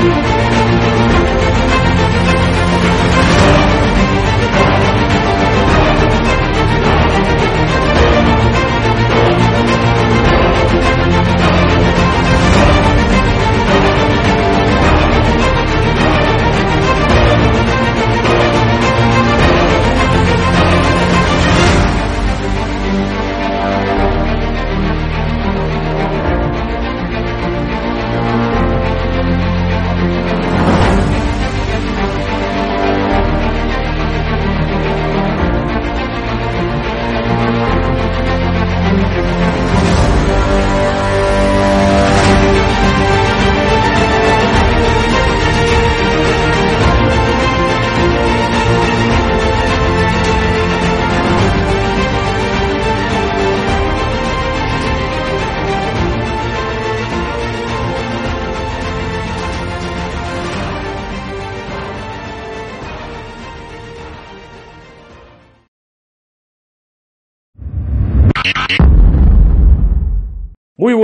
[0.00, 0.39] Muy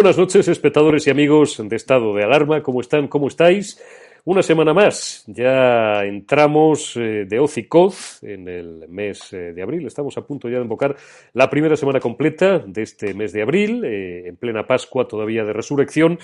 [0.06, 2.62] buenas noches, espectadores y amigos de Estado de Alarma.
[2.62, 3.08] ¿Cómo están?
[3.08, 3.82] ¿Cómo estáis?
[4.24, 5.24] Una semana más.
[5.26, 9.84] Ya entramos eh, de Ocicoz en el mes eh, de abril.
[9.84, 10.94] Estamos a punto ya de invocar
[11.32, 15.52] la primera semana completa de este mes de abril, eh, en plena Pascua todavía de
[15.52, 16.20] resurrección,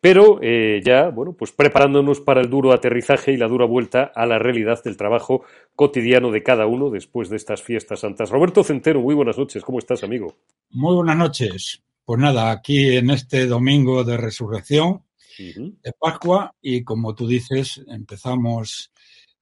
[0.00, 4.38] pero ya, bueno, pues preparándonos para el duro aterrizaje y la dura vuelta a la
[4.38, 5.42] realidad del trabajo
[5.74, 8.30] cotidiano de cada uno después de estas fiestas santas.
[8.30, 9.62] Roberto Centeno, muy buenas noches.
[9.62, 10.36] ¿Cómo estás, amigo?
[10.70, 11.82] Muy buenas noches.
[12.06, 15.02] Pues nada, aquí en este domingo de resurrección,
[15.38, 18.92] de Pascua, y como tú dices, empezamos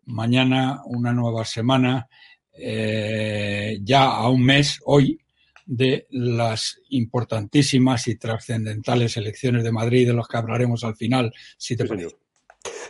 [0.06, 2.08] mañana una nueva semana,
[2.54, 5.20] eh, ya a un mes, hoy,
[5.66, 11.76] de las importantísimas y trascendentales elecciones de Madrid, de los que hablaremos al final, si
[11.76, 12.08] te Sí, parece.
[12.08, 12.20] señor.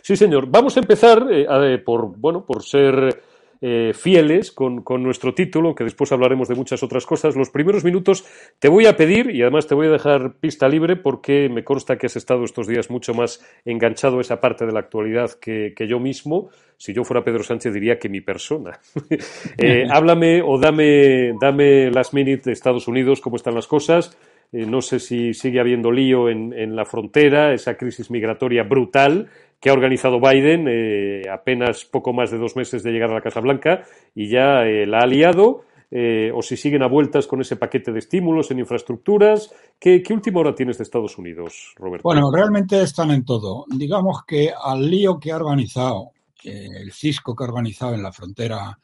[0.01, 0.47] Sí, señor.
[0.49, 3.21] Vamos a empezar eh, por, bueno, por ser
[3.67, 7.35] eh, fieles con, con nuestro título, que después hablaremos de muchas otras cosas.
[7.35, 8.23] Los primeros minutos
[8.59, 11.97] te voy a pedir, y además te voy a dejar pista libre, porque me consta
[11.97, 15.73] que has estado estos días mucho más enganchado a esa parte de la actualidad que,
[15.75, 16.51] que yo mismo.
[16.77, 18.79] Si yo fuera Pedro Sánchez diría que mi persona.
[19.57, 24.15] Eh, háblame o dame, dame last minute de Estados Unidos, cómo están las cosas.
[24.51, 29.27] Eh, no sé si sigue habiendo lío en, en la frontera, esa crisis migratoria brutal
[29.59, 33.21] que ha organizado Biden eh, apenas poco más de dos meses de llegar a la
[33.21, 33.83] Casa Blanca
[34.13, 35.63] y ya eh, la ha liado.
[35.91, 39.51] eh, o si siguen a vueltas con ese paquete de estímulos en infraestructuras.
[39.79, 42.03] ¿Qué, qué última hora tienes de Estados Unidos, Roberto?
[42.03, 43.65] Bueno, realmente están en todo.
[43.69, 46.11] Digamos que al lío que ha organizado,
[46.43, 48.77] el cisco que ha organizado en la frontera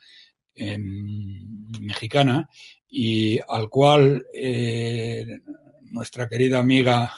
[1.80, 2.50] mexicana
[2.90, 5.26] y al cual eh,
[5.92, 7.12] nuestra querida amiga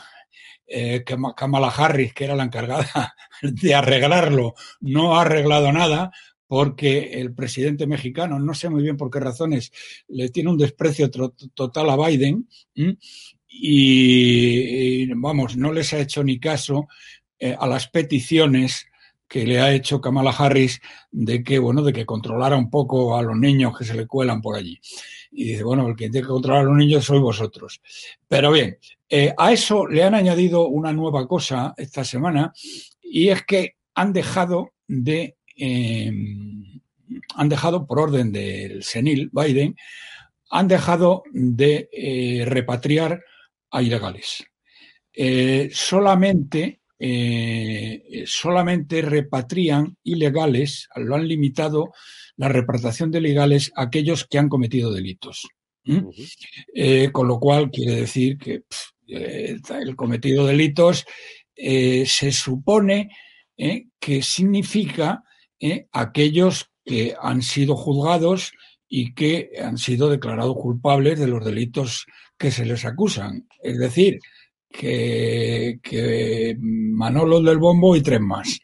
[0.75, 6.11] eh, Kama- Kamala Harris, que era la encargada de arreglarlo, no ha arreglado nada
[6.47, 9.71] porque el presidente mexicano, no sé muy bien por qué razones,
[10.07, 12.47] le tiene un desprecio total a Biden
[13.47, 16.87] y, vamos, no les ha hecho ni caso
[17.39, 18.87] eh, a las peticiones
[19.27, 20.79] que le ha hecho Kamala Harris
[21.11, 24.41] de que, bueno, de que controlara un poco a los niños que se le cuelan
[24.41, 24.79] por allí.
[25.31, 27.81] Y dice, bueno, el que tiene que controlar a los niños sois vosotros.
[28.27, 28.77] Pero bien,
[29.15, 32.51] eh, a eso le han añadido una nueva cosa esta semana
[32.99, 36.11] y es que han dejado de, eh,
[37.35, 39.75] han dejado por orden del senil Biden,
[40.49, 43.23] han dejado de eh, repatriar
[43.69, 44.43] a ilegales.
[45.13, 51.93] Eh, solamente, eh, solamente repatrian ilegales, lo han limitado
[52.37, 55.47] la repartición de legales a aquellos que han cometido delitos.
[57.11, 58.63] Con lo cual quiere decir que
[59.07, 61.05] el cometido delitos
[61.55, 63.09] eh, se supone
[63.99, 65.23] que significa
[65.91, 68.51] aquellos que han sido juzgados
[68.89, 72.05] y que han sido declarados culpables de los delitos
[72.37, 73.47] que se les acusan.
[73.61, 74.19] Es decir,
[74.69, 78.59] que, que Manolo del Bombo y tres más.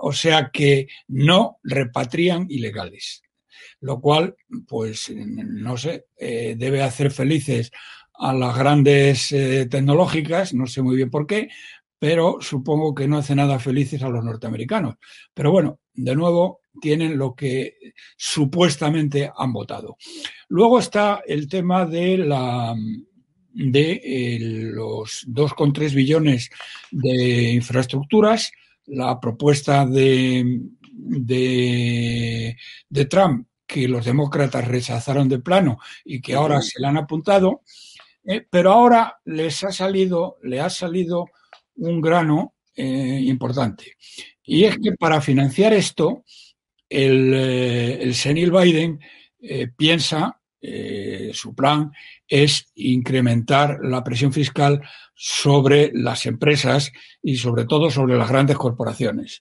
[0.00, 3.22] O sea que no repatrian ilegales
[3.80, 4.36] lo cual,
[4.68, 7.72] pues, no sé, eh, debe hacer felices
[8.20, 11.48] a las grandes eh, tecnológicas, no sé muy bien por qué,
[11.98, 14.96] pero supongo que no hace nada felices a los norteamericanos.
[15.32, 17.74] Pero bueno, de nuevo, tienen lo que
[18.16, 19.96] supuestamente han votado.
[20.48, 22.74] Luego está el tema de la
[23.52, 26.50] de eh, los 2,3 billones
[26.90, 28.52] de infraestructuras,
[28.86, 30.60] la propuesta de,
[30.92, 32.56] de,
[32.88, 37.62] de Trump que los demócratas rechazaron de plano y que ahora se le han apuntado,
[38.24, 41.26] eh, pero ahora les ha salido, le ha salido
[41.76, 43.96] un grano eh, importante.
[44.44, 46.24] Y es que para financiar esto,
[46.88, 49.00] el, eh, el senil Biden
[49.74, 50.38] piensa,
[51.32, 51.90] su plan
[52.28, 54.82] es incrementar la presión fiscal
[55.14, 59.40] sobre las empresas y sobre todo sobre las grandes corporaciones.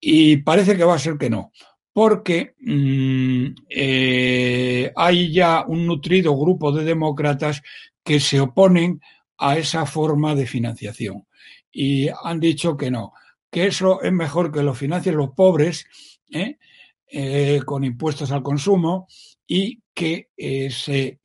[0.00, 1.52] Y parece que va a ser que no
[1.92, 7.62] porque mm, eh, hay ya un nutrido grupo de demócratas
[8.02, 9.00] que se oponen
[9.38, 11.26] a esa forma de financiación
[11.70, 13.12] y han dicho que no,
[13.50, 15.86] que eso es mejor que lo financien los pobres
[16.30, 16.58] ¿eh?
[17.06, 19.06] Eh, con impuestos al consumo
[19.46, 20.30] y que
[20.70, 21.18] se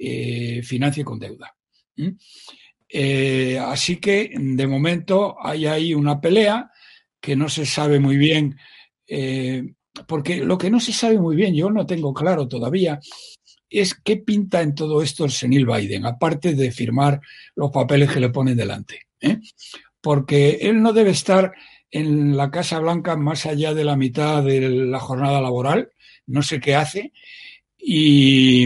[0.64, 1.56] financie con deuda.
[3.62, 6.70] así que de momento hay ahí una pelea
[7.22, 8.58] que no se sabe muy bien
[10.06, 13.00] porque lo que no se sabe muy bien, yo no tengo claro todavía,
[13.70, 17.20] es qué pinta en todo esto el senil Biden, aparte de firmar
[17.56, 19.08] los papeles que le ponen delante.
[19.20, 19.40] ¿eh?
[20.02, 21.54] Porque él no debe estar
[21.92, 25.90] en la Casa Blanca más allá de la mitad de la jornada laboral,
[26.28, 27.14] no sé qué hace,
[27.78, 28.66] y,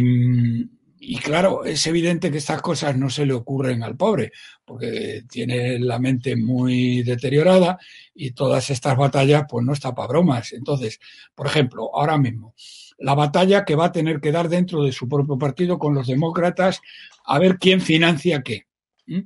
[1.00, 4.32] y claro, es evidente que estas cosas no se le ocurren al pobre,
[4.66, 7.78] porque tiene la mente muy deteriorada
[8.14, 10.54] y todas estas batallas, pues no está para bromas.
[10.54, 11.00] Entonces,
[11.36, 12.54] por ejemplo, ahora mismo,
[12.98, 16.08] la batalla que va a tener que dar dentro de su propio partido con los
[16.08, 16.82] demócratas,
[17.26, 18.68] a ver quién financia qué.
[19.08, 19.22] ¿Mm?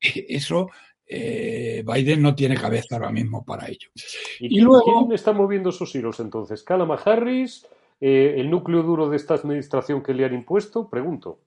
[0.00, 0.68] Eso
[1.12, 3.88] eh, Biden no tiene cabeza ahora mismo para ello.
[4.38, 6.62] ¿Y, luego, quién está moviendo sus hilos entonces?
[6.62, 7.66] ¿Calama Harris?
[8.00, 10.88] Eh, el núcleo duro de esta administración que le han impuesto?
[10.88, 11.40] Pregunto.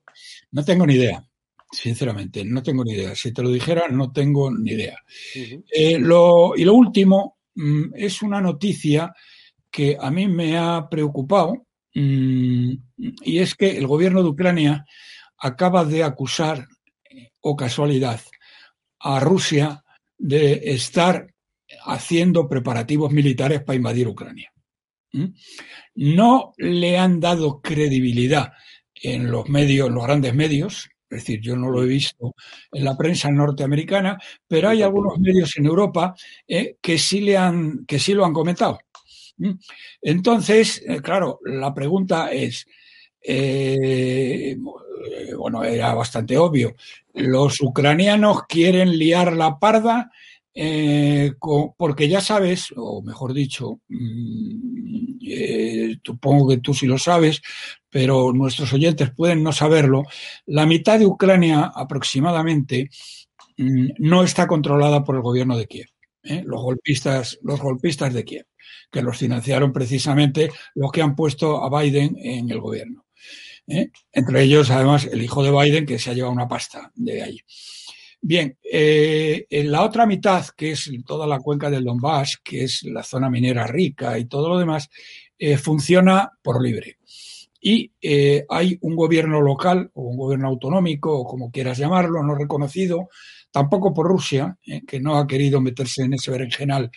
[0.52, 1.26] No tengo ni idea,
[1.74, 3.14] sinceramente, no tengo ni idea.
[3.14, 4.98] Si te lo dijera, no tengo ni idea.
[5.34, 5.62] Eh,
[5.92, 9.12] y lo último mm, es una noticia
[9.70, 14.84] que a mí me ha preocupado mm, y es que el gobierno de Ucrania
[15.38, 16.66] acaba de acusar,
[17.40, 18.20] o casualidad,
[19.00, 19.84] a Rusia
[20.16, 21.34] de estar
[21.84, 24.50] haciendo preparativos militares para invadir Ucrania.
[25.94, 28.52] No le han dado credibilidad
[28.94, 32.34] en los medios, los grandes medios, es decir, yo no lo he visto
[32.72, 34.18] en la prensa norteamericana,
[34.48, 36.14] pero hay algunos medios en Europa
[36.48, 38.78] eh, que sí le han, que sí lo han comentado.
[40.00, 42.66] Entonces, eh, claro, la pregunta es,
[43.20, 44.56] eh,
[45.36, 46.74] bueno, era bastante obvio.
[47.12, 50.10] Los ucranianos quieren liar la parda
[50.54, 51.32] eh,
[51.76, 57.42] porque ya sabes, o mejor dicho, mm, eh, supongo que tú sí lo sabes,
[57.90, 60.04] pero nuestros oyentes pueden no saberlo,
[60.46, 62.88] la mitad de Ucrania aproximadamente
[63.56, 65.88] mm, no está controlada por el gobierno de Kiev.
[66.22, 66.42] ¿eh?
[66.46, 68.46] Los, golpistas, los golpistas de Kiev,
[68.92, 73.04] que los financiaron precisamente los que han puesto a Biden en el gobierno.
[73.66, 77.40] Entre ellos, además, el hijo de Biden, que se ha llevado una pasta de ahí.
[78.26, 82.82] Bien, eh, en la otra mitad, que es toda la cuenca del Donbass, que es
[82.84, 84.88] la zona minera rica y todo lo demás,
[85.38, 86.96] eh, funciona por libre.
[87.60, 92.34] Y eh, hay un gobierno local o un gobierno autonómico, o como quieras llamarlo, no
[92.34, 93.10] reconocido,
[93.50, 96.90] tampoco por Rusia, que no ha querido meterse en ese berenjenal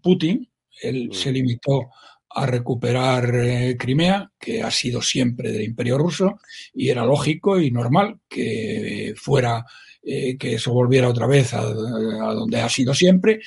[0.00, 0.48] Putin.
[0.80, 1.12] Él mm.
[1.12, 1.88] se limitó
[2.30, 6.38] a recuperar Crimea, que ha sido siempre del Imperio ruso,
[6.72, 9.66] y era lógico y normal que fuera
[10.10, 13.40] eh, que eso volviera otra vez a, donde ha sido siempre,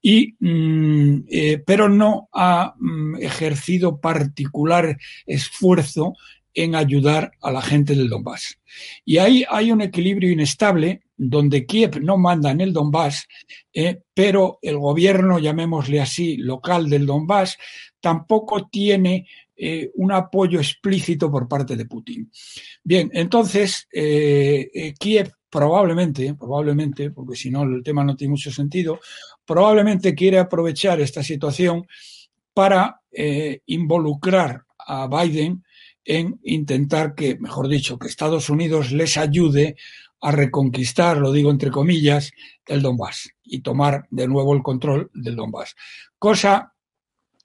[0.00, 4.96] y, mm, eh, pero no ha mm, ejercido particular
[5.26, 6.14] esfuerzo
[6.54, 8.58] en ayudar a la gente del Donbass.
[9.04, 13.28] Y ahí hay un equilibrio inestable donde Kiev no manda en el Donbass,
[13.74, 17.58] eh, pero el gobierno, llamémosle así, local del Donbass,
[18.00, 19.26] tampoco tiene
[19.94, 22.30] un apoyo explícito por parte de Putin.
[22.84, 23.88] Bien, entonces,
[24.98, 29.00] Kiev probablemente, probablemente, porque si no el tema no tiene mucho sentido,
[29.44, 31.86] probablemente quiere aprovechar esta situación
[32.52, 33.00] para
[33.66, 35.64] involucrar a Biden
[36.04, 39.76] en intentar que, mejor dicho, que Estados Unidos les ayude
[40.20, 42.32] a reconquistar, lo digo entre comillas,
[42.66, 45.74] el Donbass y tomar de nuevo el control del Donbass.
[46.18, 46.72] Cosa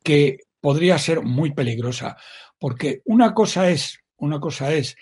[0.03, 2.17] que podría ser muy peligrosa,
[2.57, 4.95] porque una cosa es, una cosa es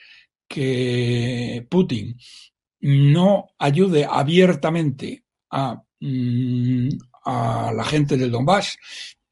[0.47, 2.17] que Putin
[2.81, 6.89] no ayude abiertamente a, mm,
[7.25, 8.77] a la gente del Donbass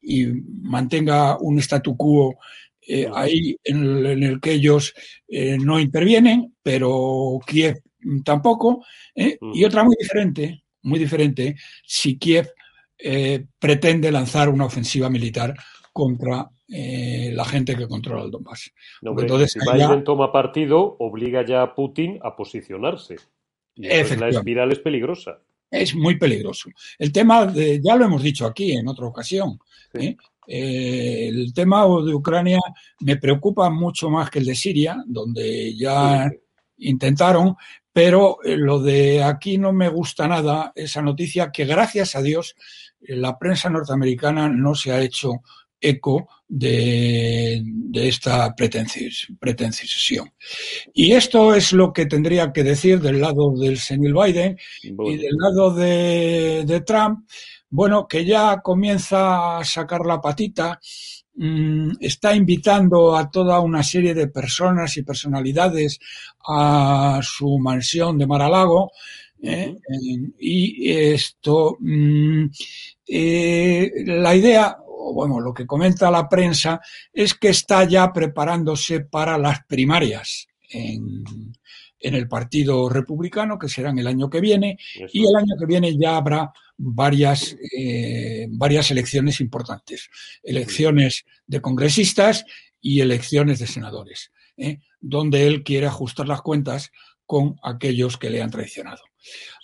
[0.00, 2.36] y mantenga un statu quo
[2.90, 4.94] eh, ahí en el, que ellos
[5.28, 7.82] eh, no intervienen, pero Kiev
[8.24, 8.82] tampoco.
[9.14, 9.36] ¿eh?
[9.52, 12.50] Y otra muy diferente, muy diferente, si Kiev
[13.60, 15.54] pretende lanzar una ofensiva militar
[15.92, 18.72] contra la gente que controla el Donbass.
[19.02, 23.16] Entonces, si Biden toma partido, obliga ya a Putin a posicionarse.
[23.78, 25.38] La espiral es peligrosa.
[25.70, 26.70] Es muy peligroso.
[26.98, 29.58] El tema, de, ya lo hemos dicho aquí en otra ocasión,
[29.94, 32.58] eh, el tema de Ucrania
[33.00, 36.30] me preocupa mucho más que el de Siria, donde ya
[36.78, 37.54] intentaron,
[37.92, 42.54] pero eh, lo de aquí no me gusta nada, esa noticia que gracias a Dios
[43.00, 45.42] la prensa norteamericana no se ha hecho
[45.80, 47.62] eco de,
[47.94, 50.32] esta pretensión.
[50.94, 55.36] Y esto es lo que tendría que decir del lado del señor Biden y del
[55.36, 57.20] lado de Trump
[57.70, 60.80] bueno, que ya comienza a sacar la patita,
[61.34, 65.98] mm, está invitando a toda una serie de personas y personalidades
[66.48, 68.90] a su mansión de Maralago.
[69.40, 69.76] ¿eh?
[70.40, 72.46] y esto, mm,
[73.06, 74.78] eh, la idea,
[75.12, 76.80] bueno, lo que comenta la prensa
[77.12, 81.24] es que está ya preparándose para las primarias en,
[82.00, 84.78] en el Partido Republicano, que serán el año que viene,
[85.12, 90.08] y el año que viene ya habrá varias, eh, varias elecciones importantes,
[90.42, 92.44] elecciones de congresistas
[92.80, 94.78] y elecciones de senadores, ¿eh?
[95.00, 96.92] donde él quiere ajustar las cuentas
[97.26, 99.02] con aquellos que le han traicionado.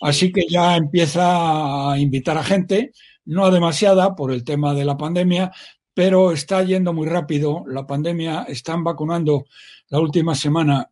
[0.01, 2.91] Así que ya empieza a invitar a gente,
[3.25, 5.51] no demasiada por el tema de la pandemia,
[5.93, 7.63] pero está yendo muy rápido.
[7.67, 9.45] La pandemia, están vacunando
[9.89, 10.89] la última semana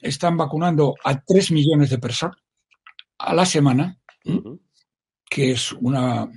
[0.00, 2.36] están vacunando a 3 millones de personas
[3.18, 3.98] a la semana,
[5.28, 6.30] que es una,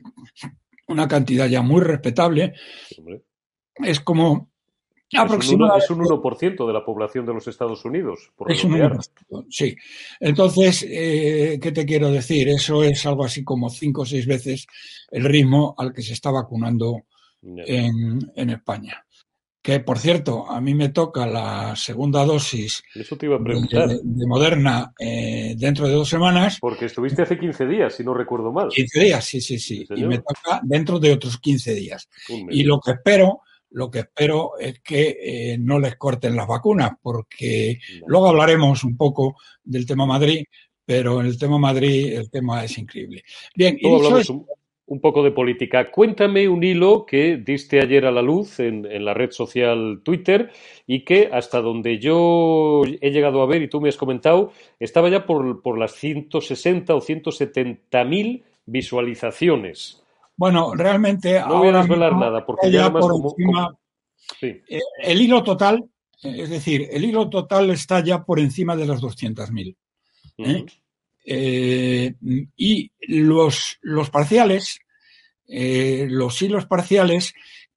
[0.88, 2.54] una cantidad ya muy respetable.
[3.76, 4.49] Es como
[5.18, 5.86] aproximadamente...
[5.86, 8.32] Es un 1%, de la población de los Estados Unidos.
[8.36, 9.76] Por es un 1%, sí.
[10.20, 12.50] Entonces, eh, ¿qué te quiero decir?
[12.50, 14.68] Eso es algo así como 5 o 6 veces
[15.12, 17.04] el ritmo al que se está vacunando
[17.42, 19.06] en, en España
[19.62, 25.94] que por cierto, a mí me toca la segunda dosis De, Moderna eh, dentro de
[25.94, 26.58] dos semanas.
[26.62, 28.70] Porque estuviste hace 15 días, si no recuerdo mal.
[28.70, 29.86] 15 días, sí, sí, sí.
[29.96, 32.10] y me toca dentro de otros 15 días.
[32.50, 36.92] Y lo que espero, lo que espero es que eh, no les corten las vacunas,
[37.02, 40.44] porque luego hablaremos un poco del tema Madrid,
[40.86, 43.24] pero en el tema Madrid el tema es increíble.
[43.56, 43.88] Bien, y
[44.90, 45.92] un poco de política.
[45.92, 50.50] Cuéntame un hilo que diste ayer a la luz en, la red social Twitter
[50.88, 55.10] y que hasta donde yo he llegado a ver y tú me has comentado, estaba
[55.10, 60.04] ya por, las 160 o 170 mil visualizaciones.
[60.40, 61.38] Bueno, realmente...
[61.42, 63.36] No voy a desvelar nada porque ya más como,
[64.42, 64.62] eh,
[65.00, 65.84] El hilo total,
[66.24, 69.76] es decir, el hilo total está ya por encima de las 200.000.
[70.38, 70.66] ¿eh?
[71.26, 72.14] Eh,
[72.56, 74.80] y los, los parciales,
[75.46, 77.34] eh, los hilos parciales,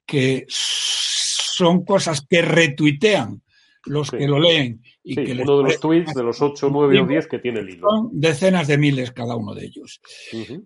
[0.06, 3.42] que son cosas que retuitean
[3.86, 4.84] los que lo leen.
[5.04, 7.70] Y que uno de los tweets de los 8, 9 o 10 que tiene el
[7.70, 7.88] hilo.
[7.88, 10.00] Son decenas de miles cada uno de ellos.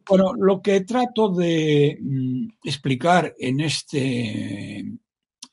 [0.09, 4.85] Bueno, lo que trato de mm, explicar en este,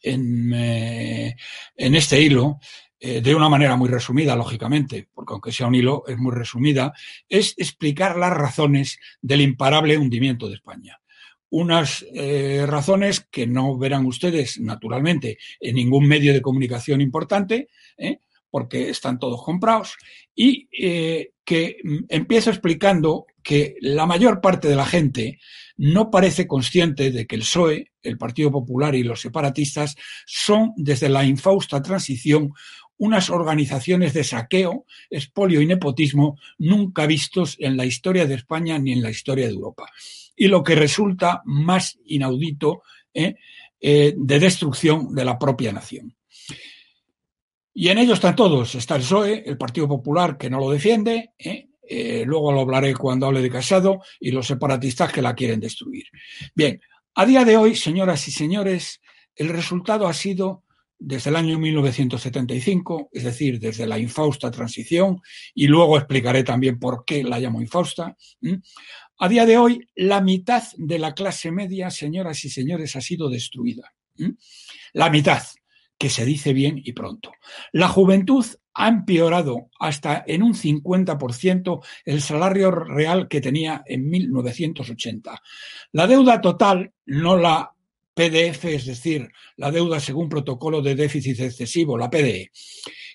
[0.01, 1.35] en, eh,
[1.75, 2.59] en este hilo
[3.05, 6.93] eh, de una manera muy resumida, lógicamente, porque aunque sea un hilo, es muy resumida,
[7.27, 11.01] es explicar las razones del imparable hundimiento de España.
[11.49, 18.19] Unas eh, razones que no verán ustedes, naturalmente, en ningún medio de comunicación importante, ¿eh?
[18.53, 19.95] Porque están todos comprados,
[20.35, 20.69] y
[21.43, 25.39] que mm, empiezo explicando que la mayor parte de la gente
[25.75, 29.95] no parece consciente de que el PSOE, el Partido Popular y los separatistas
[30.27, 32.51] son, desde la infausta transición,
[32.97, 38.91] unas organizaciones de saqueo, espolio y nepotismo nunca vistos en la historia de España ni
[38.91, 39.87] en la historia de Europa.
[40.35, 42.83] Y lo que resulta más inaudito,
[43.15, 43.33] ¿eh?
[43.81, 46.15] Eh, de destrucción de la propia nación.
[47.73, 48.75] Y en ello están todos.
[48.75, 51.69] Está el PSOE, el Partido Popular, que no lo defiende, ¿eh?
[51.85, 56.05] Eh, luego lo hablaré cuando hable de Casado, y los separatistas que la quieren destruir.
[56.55, 56.79] Bien,
[57.15, 59.01] a día de hoy, señoras y señores,
[59.35, 60.63] el resultado ha sido
[60.97, 65.21] desde el año 1975, es decir, desde la infausta transición,
[65.53, 68.15] y luego explicaré también por qué la llamo infausta.
[69.19, 73.29] A día de hoy, la mitad de la clase media, señoras y señores, ha sido
[73.29, 73.93] destruida.
[74.93, 75.43] La mitad,
[76.03, 77.31] que se dice bien y pronto.
[77.71, 85.41] La juventud ha empeorado hasta en un 50% el salario real que tenía en 1980.
[85.93, 87.71] La deuda total, no la
[88.13, 92.51] PDF, es decir, la deuda según protocolo de déficit excesivo, la PDE,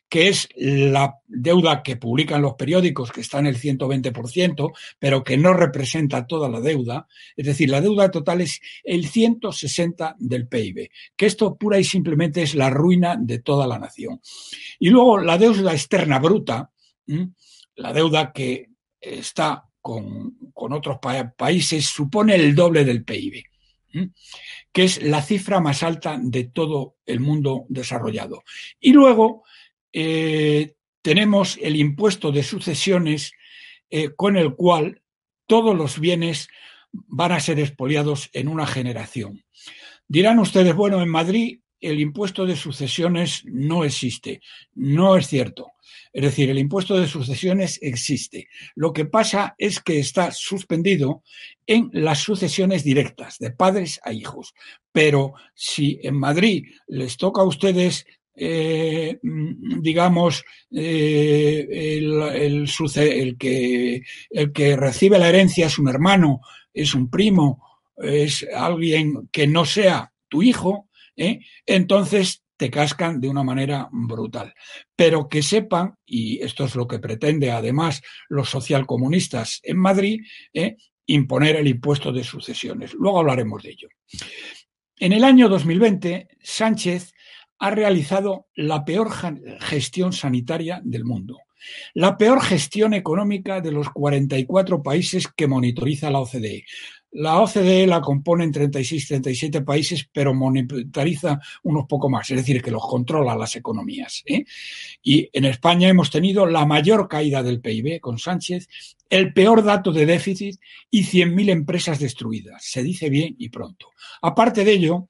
[0.08, 5.36] que es la deuda que publican los periódicos, que está en el 120%, pero que
[5.36, 7.06] no representa toda la deuda.
[7.36, 12.42] Es decir, la deuda total es el 160 del PIB, que esto pura y simplemente
[12.42, 14.20] es la ruina de toda la nación.
[14.78, 16.70] Y luego la deuda externa bruta,
[17.76, 20.98] la deuda que está con, otros
[21.36, 23.44] países, supone el doble del PIB
[24.72, 28.44] que es la cifra más alta de todo el mundo desarrollado.
[28.80, 29.44] Y luego
[29.92, 33.32] eh, tenemos el impuesto de sucesiones
[33.90, 35.02] eh, con el cual
[35.46, 36.48] todos los bienes
[36.92, 39.44] van a ser expoliados en una generación.
[40.06, 44.40] Dirán ustedes, bueno, en Madrid el impuesto de sucesiones no existe.
[44.74, 45.72] No es cierto.
[46.12, 48.48] Es decir, el impuesto de sucesiones existe.
[48.74, 51.22] Lo que pasa es que está suspendido
[51.66, 54.54] en las sucesiones directas, de padres a hijos.
[54.92, 58.06] Pero si en Madrid les toca a ustedes
[58.38, 66.40] eh, digamos, eh, el, que, el que recibe la herencia es un hermano,
[66.72, 67.64] es un primo,
[67.96, 71.40] es alguien que no sea tu hijo, ¿eh?
[71.66, 74.54] entonces te cascan de una manera brutal.
[74.96, 80.20] Pero que sepan, y esto es lo que pretende además los socialcomunistas en Madrid,
[81.06, 82.94] imponer el impuesto de sucesiones.
[82.94, 83.88] Luego hablaremos de ello.
[85.00, 87.12] En el año 2020, Sánchez
[87.58, 89.10] ha realizado la peor
[89.60, 91.38] gestión sanitaria del mundo,
[91.94, 96.64] la peor gestión económica de los 44 países que monitoriza la OCDE.
[97.10, 102.70] La OCDE la componen 36, 37 países, pero monitoriza unos poco más, es decir, que
[102.70, 104.22] los controla las economías.
[104.26, 104.44] ¿eh?
[105.02, 108.68] Y en España hemos tenido la mayor caída del PIB con Sánchez,
[109.08, 112.62] el peor dato de déficit y 100.000 empresas destruidas.
[112.62, 113.88] Se dice bien y pronto.
[114.20, 115.08] Aparte de ello,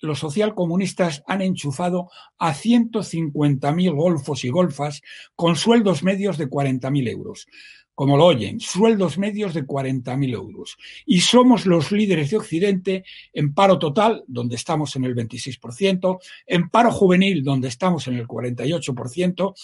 [0.00, 5.02] los socialcomunistas han enchufado a 150.000 golfos y golfas
[5.36, 7.46] con sueldos medios de 40.000 euros.
[7.94, 10.78] Como lo oyen, sueldos medios de 40.000 euros.
[11.04, 16.70] Y somos los líderes de Occidente en paro total, donde estamos en el 26%, en
[16.70, 19.54] paro juvenil, donde estamos en el 48%,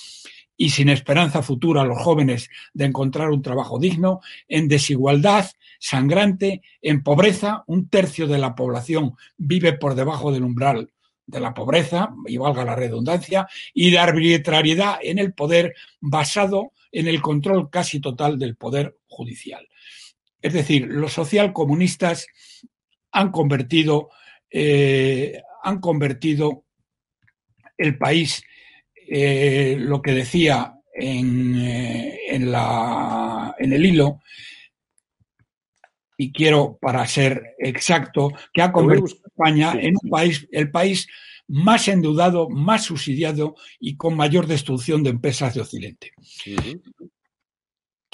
[0.57, 6.63] y sin esperanza futura a los jóvenes de encontrar un trabajo digno, en desigualdad sangrante,
[6.81, 10.91] en pobreza, un tercio de la población vive por debajo del umbral
[11.27, 17.09] de la pobreza, y valga la redundancia, y de arbitrariedad en el poder basado en
[17.09, 19.69] el control casi total del poder judicial.
[20.41, 22.29] Es decir, los socialcomunistas
[23.11, 24.11] han convertido,
[24.51, 26.65] eh, han convertido
[27.77, 28.43] el país
[29.09, 34.21] eh, lo que decía en, eh, en, la, en el hilo,
[36.19, 41.07] y quiero, para ser exacto, que ha convertido a España en un país, el país
[41.49, 46.13] más endeudado, más subsidiado y con mayor destrucción de empresas de Occidente.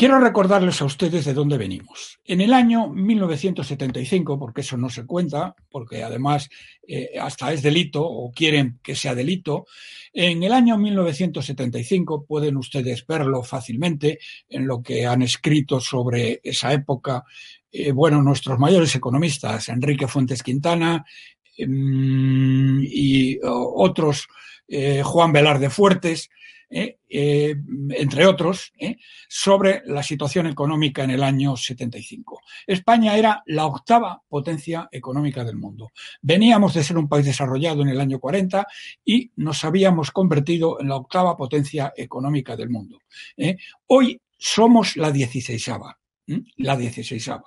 [0.02, 2.18] Quiero recordarles a ustedes de dónde venimos.
[2.24, 6.50] En el año 1975, porque eso no se cuenta, porque además
[6.88, 9.64] eh, hasta es delito o quieren que sea delito,
[10.12, 16.72] en el año 1975 pueden ustedes verlo fácilmente en lo que han escrito sobre esa
[16.72, 17.22] época,
[17.70, 21.04] eh, bueno, nuestros mayores economistas, Enrique Fuentes Quintana
[21.56, 24.26] em, y otros,
[24.66, 26.28] eh, Juan Velarde Fuertes,
[26.74, 27.54] eh, eh,
[27.90, 28.96] entre otros, eh,
[29.28, 32.40] sobre la situación económica en el año 75.
[32.66, 35.92] España era la octava potencia económica del mundo.
[36.22, 38.66] Veníamos de ser un país desarrollado en el año 40
[39.04, 43.00] y nos habíamos convertido en la octava potencia económica del mundo.
[43.88, 45.98] Hoy somos la dieciséisava.
[46.56, 47.44] La dieciséisava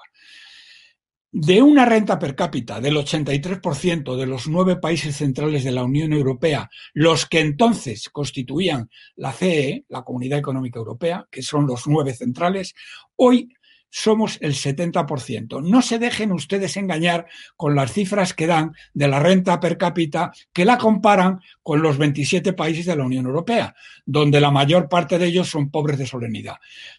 [1.38, 6.14] de una renta per cápita del 83% de los nueve países centrales de la Unión
[6.14, 12.14] Europea, los que entonces constituían la CE, la Comunidad Económica Europea, que son los nueve
[12.14, 12.74] centrales,
[13.18, 13.50] hoy
[13.98, 15.64] somos el 70%.
[15.64, 20.34] No se dejen ustedes engañar con las cifras que dan de la renta per cápita
[20.52, 23.74] que la comparan con los 27 países de la Unión Europea,
[24.06, 26.56] donde la mayor parte de ellos son pobres de solemnidad.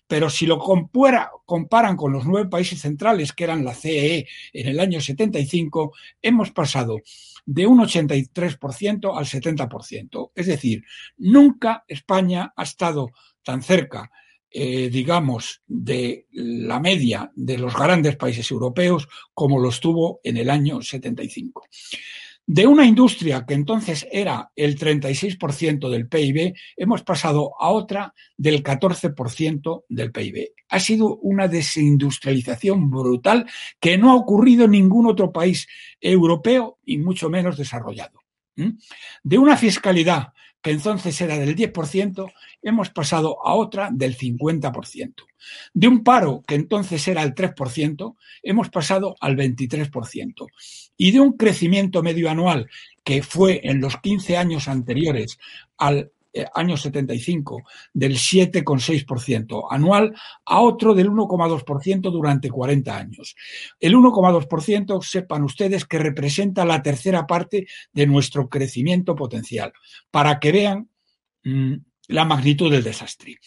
[0.06, 4.68] Pero si lo comparan con los nueve países centrales que eran la CEE e en
[4.68, 7.02] el año 75, hemos pasado
[7.44, 10.30] de un 83% al 70%.
[10.34, 10.82] Es decir,
[11.18, 13.10] nunca España ha estado
[13.42, 14.10] tan cerca,
[14.58, 20.48] eh, digamos, de la media de los grandes países europeos como lo estuvo en el
[20.48, 21.68] año 75.
[22.46, 28.62] De una industria que entonces era el 36% del PIB, hemos pasado a otra del
[28.62, 30.52] 14% del PIB.
[30.70, 33.44] Ha sido una desindustrialización brutal
[33.78, 35.68] que no ha ocurrido en ningún otro país
[36.00, 38.22] europeo y mucho menos desarrollado.
[39.22, 40.28] De una fiscalidad
[40.66, 45.14] que entonces era del 10%, hemos pasado a otra del 50%.
[45.72, 50.48] De un paro que entonces era el 3%, hemos pasado al 23%.
[50.96, 52.68] Y de un crecimiento medio anual
[53.04, 55.38] que fue en los 15 años anteriores
[55.78, 57.62] al eh, año 75
[57.94, 63.34] del 7,6% anual a otro del 1,2% durante 40 años.
[63.80, 69.72] El 1,2% sepan ustedes que representa la tercera parte de nuestro crecimiento potencial,
[70.10, 70.90] para que vean
[71.44, 71.74] mm,
[72.08, 73.38] la magnitud del desastre.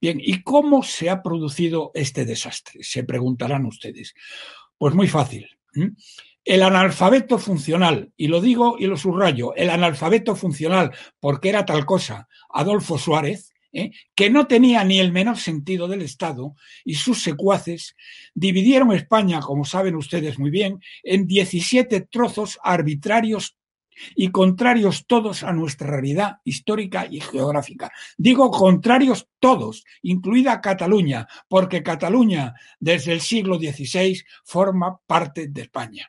[0.00, 2.84] Bien, ¿y cómo se ha producido este desastre?
[2.84, 4.14] Se preguntarán ustedes.
[4.78, 5.48] Pues muy fácil.
[6.46, 11.84] El analfabeto funcional, y lo digo y lo subrayo, el analfabeto funcional, porque era tal
[11.84, 13.90] cosa, Adolfo Suárez, ¿eh?
[14.14, 16.54] que no tenía ni el menor sentido del Estado,
[16.84, 17.96] y sus secuaces
[18.32, 23.56] dividieron España, como saben ustedes muy bien, en 17 trozos arbitrarios
[24.14, 27.90] y contrarios todos a nuestra realidad histórica y geográfica.
[28.16, 36.08] Digo contrarios todos, incluida Cataluña, porque Cataluña desde el siglo XVI forma parte de España.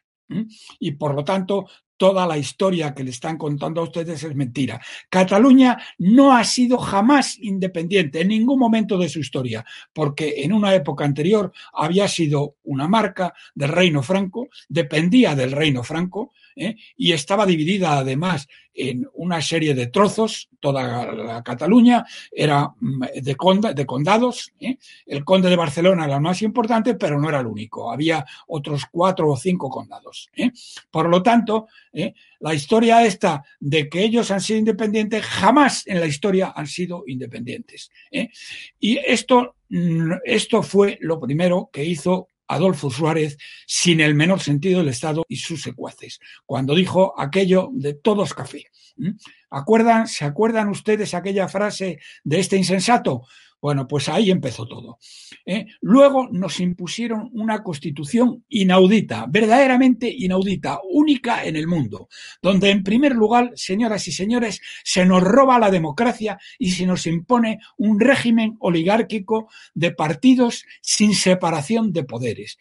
[0.80, 4.80] Y por lo tanto, toda la historia que le están contando a ustedes es mentira.
[5.10, 10.74] Cataluña no ha sido jamás independiente en ningún momento de su historia, porque en una
[10.74, 16.76] época anterior había sido una marca del reino franco, dependía del reino franco, ¿eh?
[16.98, 23.74] y estaba dividida además en una serie de trozos, toda la Cataluña era mm, de,
[23.74, 24.78] de condados, ¿eh?
[25.06, 28.84] el conde de Barcelona era el más importante, pero no era el único, había otros
[28.92, 30.30] cuatro o cinco condados.
[30.36, 30.52] ¿eh?
[30.92, 31.68] Por lo tanto,
[32.40, 37.04] la historia esta de que ellos han sido independientes, jamás en la historia han sido
[37.08, 37.90] independientes.
[38.80, 44.80] Y esto, mm, esto fue lo primero que hizo Adolfo Suárez sin el menor sentido
[44.80, 48.66] del Estado y sus secuaces, cuando dijo aquello de todos café.
[49.50, 53.24] ¿Acuerdan, ¿Se acuerdan ustedes aquella frase de este insensato?
[53.60, 55.00] Bueno, pues ahí empezó todo.
[55.46, 55.66] ¿eh?
[55.82, 62.08] Luego nos impusieron una constitución inaudita, verdaderamente inaudita, única en el mundo,
[62.42, 67.08] donde en primer lugar, señoras y señores, se nos roba la democracia y se nos
[67.08, 72.58] impone un régimen oligárquico de partidos sin separación de poderes.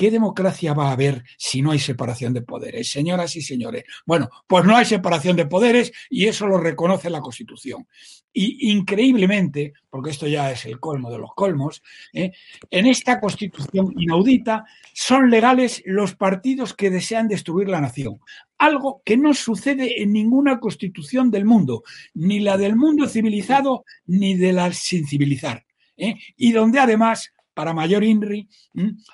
[0.00, 3.84] ¿Qué democracia va a haber si no hay separación de poderes, señoras y señores?
[4.06, 7.86] Bueno, pues no hay separación de poderes y eso lo reconoce la Constitución.
[8.32, 11.82] Y increíblemente, porque esto ya es el colmo de los colmos,
[12.14, 12.32] ¿eh?
[12.70, 18.20] en esta Constitución inaudita son legales los partidos que desean destruir la nación.
[18.56, 21.82] Algo que no sucede en ninguna constitución del mundo,
[22.14, 25.66] ni la del mundo civilizado ni de la sin civilizar.
[25.98, 26.14] ¿eh?
[26.38, 28.48] Y donde además para mayor INRI,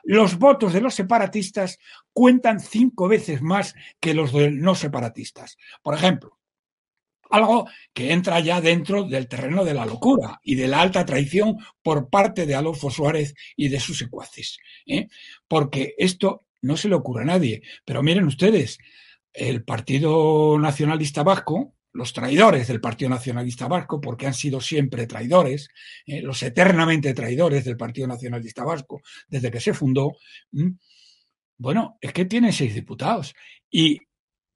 [0.04, 1.78] los votos de los separatistas
[2.12, 5.56] cuentan cinco veces más que los de no separatistas.
[5.82, 6.38] Por ejemplo,
[7.30, 11.56] algo que entra ya dentro del terreno de la locura y de la alta traición
[11.82, 14.58] por parte de Adolfo Suárez y de sus secuaces.
[14.86, 15.08] ¿eh?
[15.48, 17.62] Porque esto no se le ocurre a nadie.
[17.84, 18.78] Pero miren ustedes,
[19.32, 25.68] el Partido Nacionalista Vasco, los traidores del Partido Nacionalista Vasco, porque han sido siempre traidores,
[26.06, 30.12] eh, los eternamente traidores del Partido Nacionalista Vasco desde que se fundó,
[31.58, 33.34] bueno, es que tienen seis diputados
[33.70, 34.00] y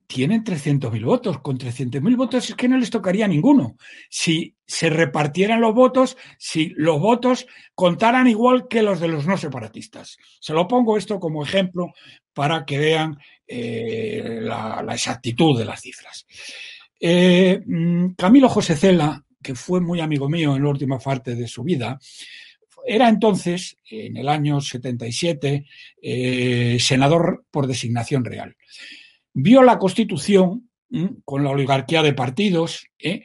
[0.06, 1.38] tienen 300.000 votos.
[1.40, 3.76] Con 300.000 votos es que no les tocaría ninguno.
[4.10, 9.38] Si se repartieran los votos, si los votos contaran igual que los de los no
[9.38, 10.18] separatistas.
[10.40, 11.92] Se lo pongo esto como ejemplo
[12.34, 16.26] para que vean eh, la exactitud de las cifras.
[17.00, 21.48] Eh, mm, Camilo José Cela, que fue muy amigo mío en la última parte de
[21.48, 21.98] su vida,
[22.86, 25.66] era entonces, en el año 77,
[26.02, 28.56] eh, senador por designación real.
[29.32, 33.22] Vio la Constitución mm, con la oligarquía de partidos, eh,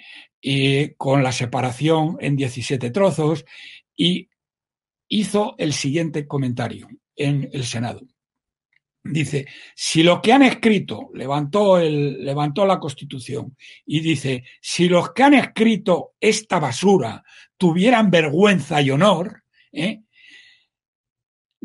[0.47, 3.45] y con la separación en 17 trozos
[3.95, 4.29] y
[5.07, 8.01] hizo el siguiente comentario en el Senado.
[9.07, 15.13] Dice, si lo que han escrito, levantó, el, levantó la Constitución y dice, si los
[15.13, 17.23] que han escrito esta basura
[17.55, 20.01] tuvieran vergüenza y honor, ¿eh?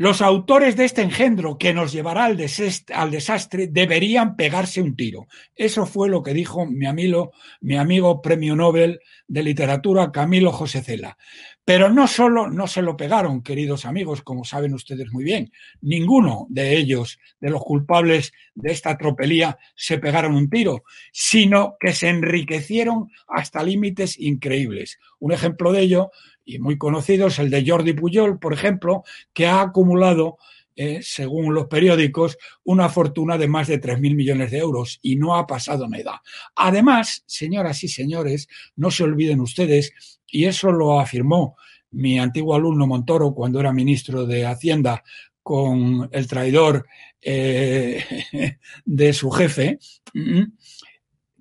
[0.01, 5.27] Los autores de este engendro que nos llevará al, desastre deberían pegarse un tiro.
[5.55, 10.81] Eso fue lo que dijo mi amigo, mi amigo premio Nobel de literatura Camilo José
[10.81, 11.19] Cela.
[11.67, 15.53] Pero no solo no se lo pegaron, queridos amigos, como saben ustedes muy bien.
[15.83, 20.83] Ninguno de ellos, de los culpables de esta tropelía, se pegaron un tiro,
[21.13, 24.99] sino que se enriquecieron hasta límites increíbles.
[25.19, 26.11] Un ejemplo de ello
[26.45, 30.39] y muy conocidos, el de Jordi Pujol, por ejemplo, que ha acumulado,
[30.77, 35.37] eh, según los periódicos, una fortuna de más de 3.000 millones de euros y no
[35.37, 36.23] ha pasado nada.
[36.57, 39.93] Además, señoras y señores, no se olviden ustedes,
[40.27, 41.57] y eso lo afirmó
[41.93, 45.03] mi antiguo alumno Montoro cuando era ministro de Hacienda
[45.43, 46.87] con el traidor
[47.21, 48.05] eh,
[48.85, 49.79] de su jefe,
[50.15, 50.43] mm,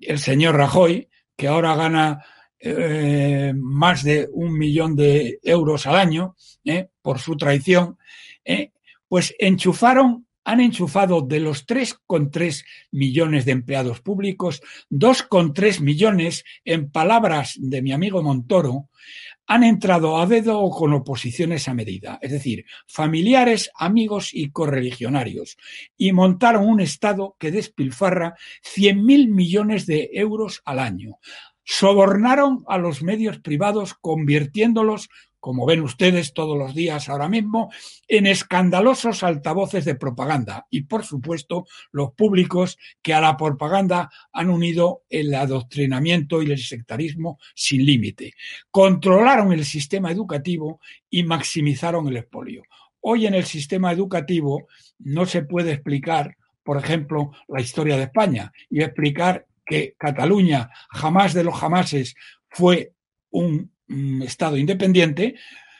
[0.00, 2.24] el señor Rajoy, que ahora gana
[2.60, 7.96] eh, más de un millón de euros al año eh, por su traición,
[8.44, 8.72] eh,
[9.08, 17.54] pues enchufaron, han enchufado de los 3,3 millones de empleados públicos, 2,3 millones, en palabras
[17.58, 18.88] de mi amigo Montoro,
[19.50, 25.56] han entrado a dedo o con oposiciones a medida, es decir, familiares, amigos y correligionarios,
[25.96, 31.18] y montaron un Estado que despilfarra 100.000 millones de euros al año,
[31.70, 37.70] sobornaron a los medios privados convirtiéndolos, como ven ustedes todos los días ahora mismo,
[38.08, 44.50] en escandalosos altavoces de propaganda y, por supuesto, los públicos que a la propaganda han
[44.50, 48.34] unido el adoctrinamiento y el sectarismo sin límite.
[48.72, 52.64] Controlaron el sistema educativo y maximizaron el expolio.
[53.00, 54.66] Hoy en el sistema educativo
[54.98, 61.32] no se puede explicar por ejemplo, la historia de España y explicar que Cataluña jamás
[61.32, 62.16] de los jamases
[62.48, 62.92] fue
[63.30, 63.70] un,
[64.22, 65.34] Estado independiente,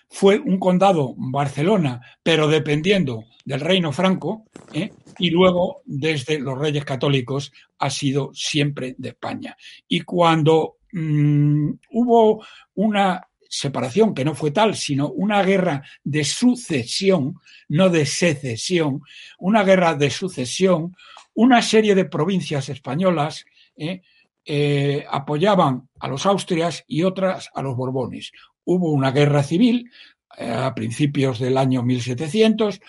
[0.08, 4.90] fue un condado Barcelona, pero dependiendo del reino franco, ¿eh?
[5.16, 9.56] y luego desde los reyes católicos ha sido siempre de España.
[9.86, 17.36] Y cuando mm, hubo una separación, que no fue tal, sino una guerra de sucesión,
[17.68, 19.02] no de secesión,
[19.38, 20.96] una guerra de sucesión,
[21.34, 24.02] una serie de provincias españolas ¿eh?
[24.44, 28.32] Eh, apoyaban a los Austrias y otras a los Borbones.
[28.64, 29.90] Hubo una guerra civil
[30.36, 32.80] eh, a principios del año 1700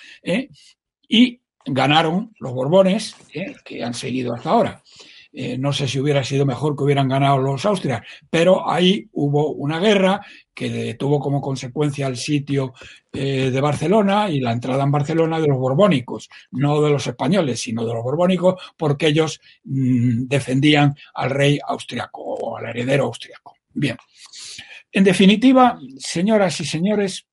[1.08, 3.16] y ganaron los Borbones,
[3.66, 4.84] que han seguido hasta ahora.
[5.34, 9.52] Eh, no sé si hubiera sido mejor que hubieran ganado los Austrias, pero ahí hubo
[9.54, 10.20] una guerra
[10.54, 12.74] que tuvo como consecuencia el sitio
[13.14, 17.62] eh, de Barcelona y la entrada en Barcelona de los borbónicos, no de los españoles,
[17.62, 23.56] sino de los borbónicos, porque ellos mm, defendían al rey austriaco o al heredero austriaco.
[23.74, 23.98] Bien.
[24.92, 27.26] En definitiva, señoras y señores,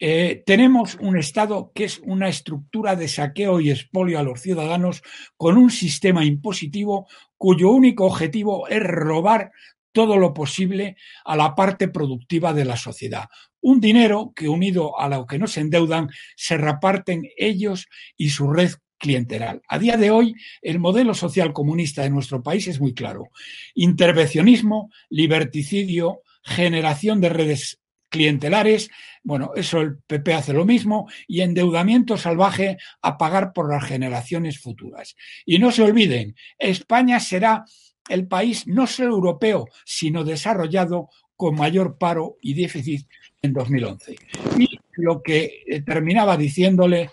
[0.00, 5.02] eh, tenemos un Estado que es una estructura de saqueo y expolio a los ciudadanos
[5.36, 9.52] con un sistema impositivo cuyo único objetivo es robar
[9.92, 13.28] todo lo posible a la parte productiva de la sociedad.
[13.60, 17.86] Un dinero que unido a lo que nos endeudan se reparten ellos
[18.16, 19.60] y su red clientelar.
[19.68, 23.28] A día de hoy, el modelo social comunista de nuestro país es muy claro.
[23.74, 27.79] Intervencionismo, liberticidio, generación de redes
[28.10, 28.90] clientelares,
[29.22, 34.58] bueno, eso el PP hace lo mismo, y endeudamiento salvaje a pagar por las generaciones
[34.58, 35.16] futuras.
[35.46, 37.64] Y no se olviden, España será
[38.08, 43.06] el país no solo europeo, sino desarrollado con mayor paro y déficit
[43.40, 44.16] en 2011.
[44.58, 47.10] Y lo que eh, terminaba diciéndole,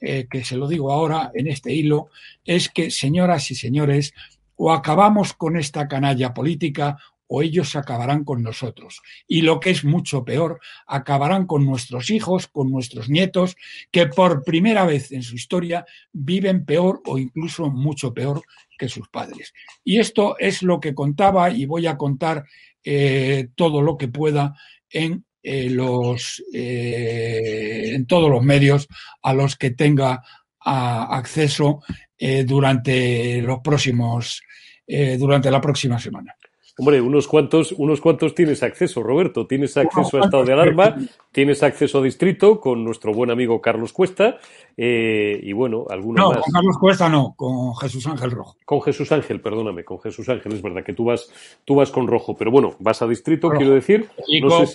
[0.00, 2.08] eh, que se lo digo ahora en este hilo,
[2.44, 4.12] es que, señoras y señores,
[4.56, 9.00] o acabamos con esta canalla política o ellos acabarán con nosotros.
[9.26, 13.56] Y lo que es mucho peor, acabarán con nuestros hijos, con nuestros nietos,
[13.90, 18.42] que por primera vez en su historia viven peor o incluso mucho peor
[18.78, 19.52] que sus padres.
[19.84, 22.44] Y esto es lo que contaba y voy a contar
[22.82, 24.54] eh, todo lo que pueda
[24.90, 28.88] en eh, los eh, en todos los medios
[29.22, 30.22] a los que tenga
[30.66, 31.82] acceso
[32.46, 34.40] durante los próximos
[35.18, 36.34] durante la próxima semana.
[36.76, 39.46] Hombre, unos cuantos, unos cuantos tienes acceso, Roberto.
[39.46, 40.96] Tienes acceso a estado de alarma,
[41.30, 44.38] tienes acceso a distrito con nuestro buen amigo Carlos Cuesta
[44.76, 48.56] eh, y bueno, algunos no, con Carlos Cuesta no, con Jesús Ángel Rojo.
[48.64, 51.30] Con Jesús Ángel, perdóname, con Jesús Ángel, es verdad que tú vas,
[51.64, 54.08] tú vas con Rojo, pero bueno, vas a distrito, quiero decir.
[54.26, 54.66] Y con,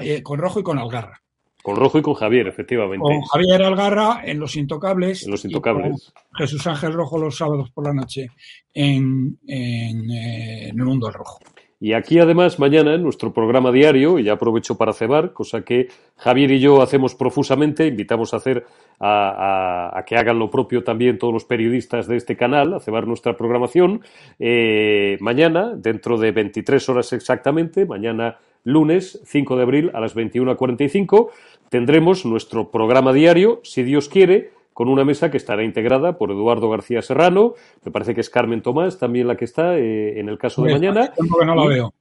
[0.00, 1.20] eh, con Rojo y con Algarra.
[1.62, 3.02] Con Rojo y con Javier, efectivamente.
[3.02, 5.24] Con Javier Algarra en Los Intocables.
[5.24, 6.12] En Los Intocables.
[6.36, 8.28] Jesús Ángel Rojo los sábados por la noche
[8.72, 11.38] en, en, eh, en El Mundo Rojo.
[11.80, 15.88] Y aquí además mañana en nuestro programa diario, y ya aprovecho para cebar, cosa que
[16.16, 18.66] Javier y yo hacemos profusamente, invitamos a hacer
[18.98, 22.80] a, a, a que hagan lo propio también todos los periodistas de este canal, a
[22.80, 24.02] cebar nuestra programación.
[24.40, 31.30] Eh, mañana, dentro de 23 horas exactamente, mañana lunes 5 de abril a las 21.45,
[31.68, 36.70] tendremos nuestro programa diario, si Dios quiere, con una mesa que estará integrada por Eduardo
[36.70, 37.54] García Serrano,
[37.84, 40.72] me parece que es Carmen Tomás también la que está eh, en el caso de
[40.72, 41.12] mañana.
[41.44, 41.94] No la veo.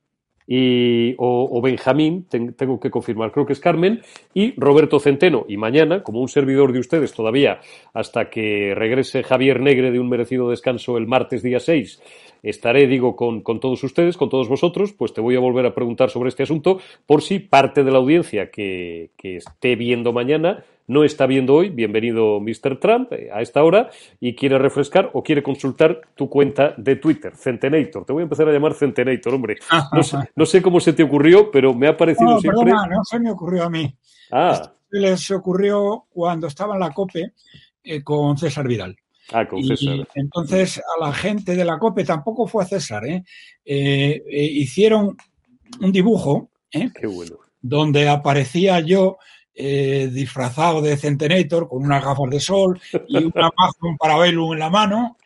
[0.49, 4.01] Y, o, o, Benjamín, ten, tengo que confirmar, creo que es Carmen,
[4.33, 5.45] y Roberto Centeno.
[5.49, 7.59] Y mañana, como un servidor de ustedes todavía,
[7.93, 12.01] hasta que regrese Javier Negre de un merecido descanso el martes día 6,
[12.43, 15.75] estaré, digo, con, con, todos ustedes, con todos vosotros, pues te voy a volver a
[15.75, 20.63] preguntar sobre este asunto, por si parte de la audiencia que, que esté viendo mañana
[20.87, 22.79] no está viendo hoy, bienvenido Mr.
[22.79, 23.89] Trump eh, a esta hora
[24.21, 28.05] y quiere refrescar o quiere consultar tu cuenta de Twitter, Centenator.
[28.05, 29.57] Te voy a empezar a llamar Centenator, hombre.
[29.91, 32.63] No sé, no sé cómo se te ocurrió, pero me ha parecido no, siempre...
[32.63, 33.93] Perdona, no se me ocurrió a mí.
[34.31, 34.71] Ah.
[34.89, 37.33] Se les ocurrió cuando estaba en la COPE
[37.83, 38.95] eh, con César Vidal.
[39.33, 39.95] Ah, con César.
[39.95, 43.23] Y entonces a la gente de la COPE, tampoco fue a César, ¿eh?
[43.65, 45.17] eh, eh hicieron
[45.81, 46.49] un dibujo.
[46.69, 47.37] Qué bueno.
[47.61, 49.17] donde aparecía yo
[49.55, 53.49] disfrazado de Centenator con unas gafas de sol y una
[53.81, 55.17] un Parabellum en la mano,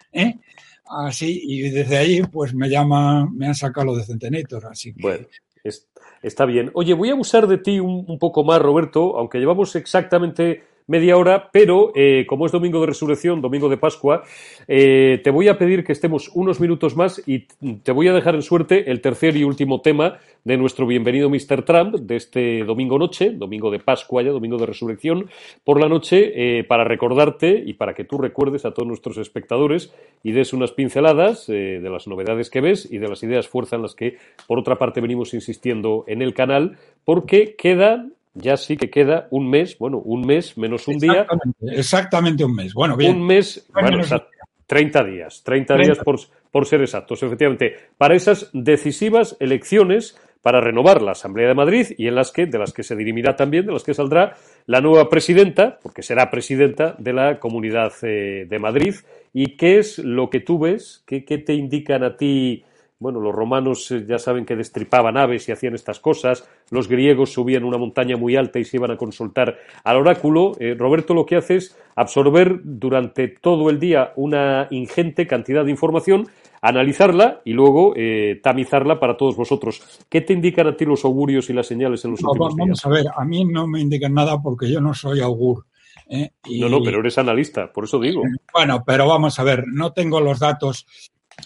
[0.86, 5.02] así, y desde ahí pues me llaman, me han sacado lo de Centenator, así que...
[5.02, 5.28] Bueno,
[5.66, 5.90] es,
[6.22, 6.72] está bien.
[6.74, 11.18] Oye, voy a abusar de ti un, un, poco más, Roberto, aunque llevamos exactamente media
[11.18, 14.24] hora, pero eh, como es domingo de resurrección, domingo de Pascua,
[14.68, 17.48] eh, te voy a pedir que estemos unos minutos más y
[17.84, 21.64] te voy a dejar en suerte el tercer y último tema de nuestro bienvenido Mr.
[21.64, 25.30] Trump de este domingo noche, domingo de Pascua ya, domingo de resurrección,
[25.64, 29.94] por la noche, eh, para recordarte y para que tú recuerdes a todos nuestros espectadores
[30.24, 33.84] y des unas pinceladas de las novedades que ves y de las ideas fuerza en
[33.84, 34.18] las que,
[34.48, 39.50] por otra parte, venimos insistiendo en el canal, porque quedan ya sí que queda un
[39.50, 41.80] mes, bueno, un mes menos un exactamente, día.
[41.80, 42.74] Exactamente un mes.
[42.74, 43.16] Bueno, bien.
[43.16, 44.26] Un mes, bueno, o sea,
[44.68, 45.94] 30 días, 30, 30.
[45.94, 51.54] días por, por ser exactos, efectivamente, para esas decisivas elecciones para renovar la Asamblea de
[51.54, 54.36] Madrid y en las que, de las que se dirimirá también, de las que saldrá
[54.66, 58.96] la nueva presidenta, porque será presidenta de la Comunidad eh, de Madrid.
[59.34, 61.04] ¿Y qué es lo que tú ves?
[61.06, 62.64] ¿Qué, qué te indican a ti?
[63.02, 67.34] Bueno, los romanos eh, ya saben que destripaban aves y hacían estas cosas, los griegos
[67.34, 70.52] subían una montaña muy alta y se iban a consultar al oráculo.
[70.60, 75.72] Eh, Roberto lo que hace es absorber durante todo el día una ingente cantidad de
[75.72, 76.28] información,
[76.62, 79.82] analizarla y luego eh, tamizarla para todos vosotros.
[80.08, 82.68] ¿Qué te indican a ti los augurios y las señales en los no, últimos vamos
[82.68, 82.86] días?
[82.86, 85.66] a ver, a mí no me indican nada porque yo no soy augur.
[86.08, 86.34] ¿eh?
[86.46, 88.22] Y, no, no, pero eres analista, por eso digo.
[88.54, 90.86] Bueno, pero vamos a ver, no tengo los datos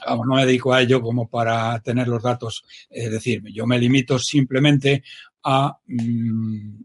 [0.06, 2.64] Vamos, no me dedico a ello como para tener los datos.
[2.90, 5.04] Es decir, yo me limito simplemente
[5.44, 6.84] a, mm,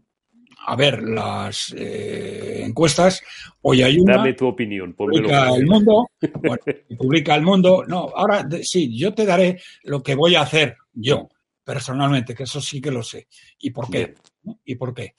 [0.67, 3.21] a ver las eh, encuestas.
[3.61, 4.17] Hoy hay una.
[4.17, 4.93] Dame tu opinión.
[4.93, 6.07] Publica el mundo.
[6.41, 6.57] Bueno,
[6.97, 7.83] publica el mundo.
[7.87, 11.29] No, ahora sí, yo te daré lo que voy a hacer yo
[11.63, 13.27] personalmente, que eso sí que lo sé.
[13.59, 14.13] ¿Y por qué?
[14.43, 14.57] Bien.
[14.65, 15.13] ¿Y por qué?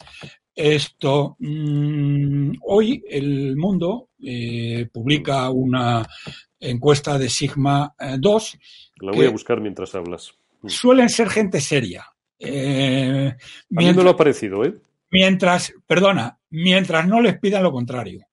[0.55, 6.07] Esto, mmm, hoy el mundo eh, publica una
[6.63, 8.59] encuesta de Sigma 2.
[9.01, 10.33] La voy a buscar mientras hablas.
[10.67, 12.07] Suelen ser gente seria.
[12.39, 13.35] Eh,
[13.69, 14.75] mientras, mí lo ha parecido, ¿eh?
[15.11, 18.27] Mientras, perdona, mientras no les pidan lo contrario,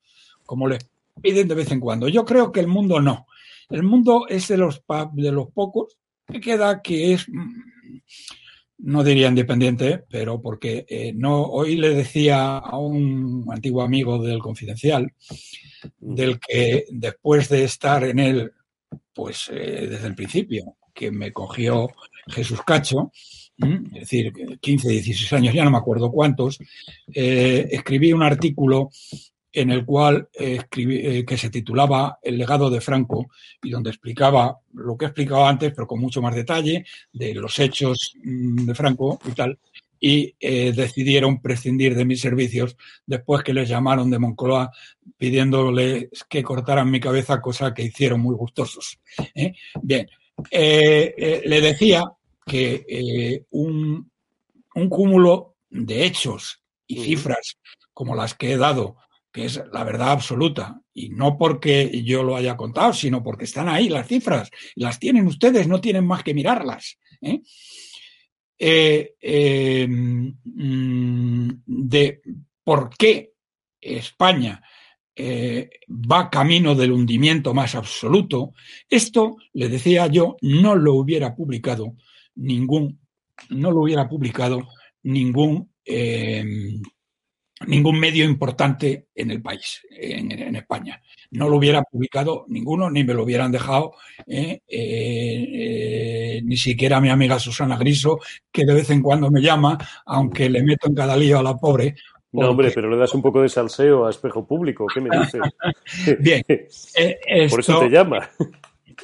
[0.45, 0.89] como les
[1.21, 2.07] piden de vez en cuando.
[2.07, 3.27] Yo creo que el mundo no.
[3.69, 4.81] El mundo es de los,
[5.13, 7.27] de los pocos que queda que es,
[8.79, 14.39] no diría independiente, pero porque eh, no, hoy le decía a un antiguo amigo del
[14.39, 15.13] Confidencial,
[15.99, 18.51] del que después de estar en él,
[19.13, 21.89] pues eh, desde el principio, que me cogió
[22.27, 23.11] Jesús Cacho,
[23.57, 26.59] es decir, 15, 16 años, ya no me acuerdo cuántos,
[27.13, 28.89] eh, escribí un artículo
[29.51, 33.29] en el cual eh, escribí, eh, que se titulaba El legado de Franco
[33.63, 37.57] y donde explicaba lo que he explicado antes, pero con mucho más detalle, de los
[37.59, 39.57] hechos mmm, de Franco y tal,
[39.99, 44.71] y eh, decidieron prescindir de mis servicios después que les llamaron de Moncloa
[45.17, 48.99] pidiéndoles que cortaran mi cabeza, cosa que hicieron muy gustosos.
[49.81, 50.07] Bien,
[50.51, 52.05] le decía
[52.45, 54.09] que un,
[54.75, 57.57] un, cúmulo de hechos y cifras
[57.93, 58.95] como las que he dado,
[59.31, 63.69] que es la verdad absoluta, y no porque yo lo haya contado, sino porque están
[63.69, 66.97] ahí las cifras, las tienen ustedes, no tienen más que mirarlas.
[67.21, 67.41] ¿eh?
[68.57, 69.87] Eh, eh,
[71.65, 72.21] de
[72.63, 73.31] por qué
[73.79, 74.61] España
[75.15, 78.53] eh, va camino del hundimiento más absoluto,
[78.89, 81.95] esto, le decía yo, no lo hubiera publicado
[82.35, 83.01] ningún,
[83.49, 84.67] no lo hubiera publicado
[85.03, 86.79] ningún, eh,
[87.67, 91.01] ningún medio importante en el país, en, España.
[91.31, 93.93] No lo hubiera publicado ninguno, ni me lo hubieran dejado,
[94.27, 94.61] eh,
[96.43, 98.19] ni siquiera mi amiga Susana Griso,
[98.51, 101.55] que de vez en cuando me llama, aunque le meto en cada lío a la
[101.55, 101.95] pobre,
[102.31, 104.85] no, hombre, pero le das un poco de salseo a espejo público.
[104.93, 105.41] ¿Qué me dices?
[106.19, 106.43] Bien.
[106.47, 108.29] Eh, Por eso te llama.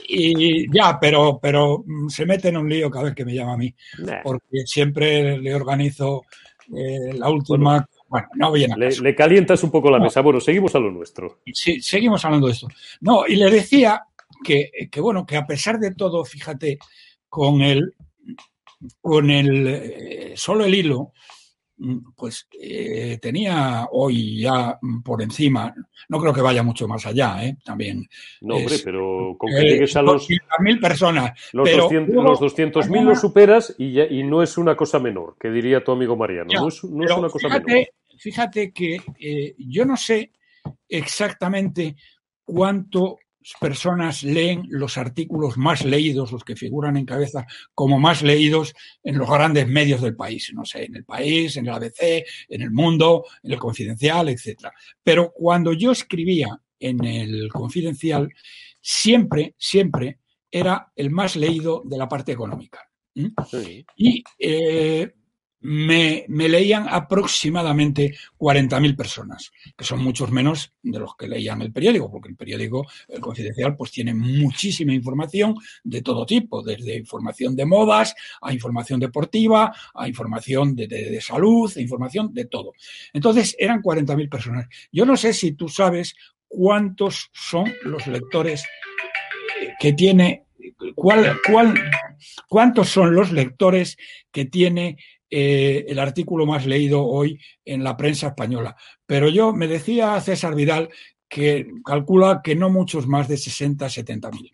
[0.10, 3.54] Y ya, pero, pero mm, se mete en un lío cada vez que me llama
[3.54, 3.74] a mí.
[4.24, 6.24] Porque siempre le organizo
[6.76, 7.88] eh, la última.
[8.16, 10.22] Bueno, no a le, le, calientas un poco la mesa.
[10.22, 11.42] Bueno, seguimos a lo nuestro.
[11.54, 12.70] Sí, seguimos hablando de esto.
[13.02, 14.04] No, y le decía
[14.42, 16.80] que, que bueno, que a pesar de todo, fíjate,
[17.28, 17.94] con el,
[19.02, 21.12] con el eh, solo el hilo,
[22.16, 25.74] pues eh, tenía hoy ya por encima,
[26.10, 27.58] no creo que vaya mucho más allá, ¿eh?
[27.64, 28.08] también.
[28.42, 30.28] No, hombre, pero con que llegues a los.
[30.60, 31.32] mil personas.
[31.52, 36.16] Los 200.000 los, superas y, y no es una cosa menor, que diría tu amigo
[36.16, 36.50] Mariano.
[36.54, 37.88] no es, una cosa fíjate, menor.
[38.18, 40.32] Fíjate que eh, yo no sé
[40.88, 41.96] exactamente
[42.44, 43.18] cuánto
[43.60, 48.74] personas leen los artículos más leídos, los que figuran en cabeza como más leídos
[49.04, 52.62] en los grandes medios del país, no sé, en el país, en el ABC, en
[52.62, 54.70] el mundo, en el confidencial, etc.
[55.04, 58.30] Pero cuando yo escribía en el confidencial,
[58.82, 60.20] siempre, siempre
[60.52, 62.90] era el más leído de la parte económica.
[63.96, 65.14] Y eh,
[65.68, 72.12] me, leían aproximadamente 40.000 personas, que son muchos menos de los que leían el periódico,
[72.12, 77.66] porque el periódico, el confidencial, pues tiene muchísima información de todo tipo, desde información de
[77.66, 82.74] modas a información deportiva, a información de, de, de salud, a información de todo.
[83.12, 84.68] Entonces, eran 40.000 personas.
[84.92, 86.16] Yo no sé si tú sabes
[86.48, 88.66] cuántos son los lectores
[89.80, 90.46] que tiene
[90.96, 91.74] ¿Cuál, cuál,
[92.48, 93.98] cuántos son los lectores
[94.32, 94.98] que tiene
[95.38, 98.78] eh, el artículo más leído hoy en la prensa española.
[99.06, 100.88] Pero yo me decía César Vidal
[101.28, 104.52] que calcula que no muchos más de 60, 70 mil.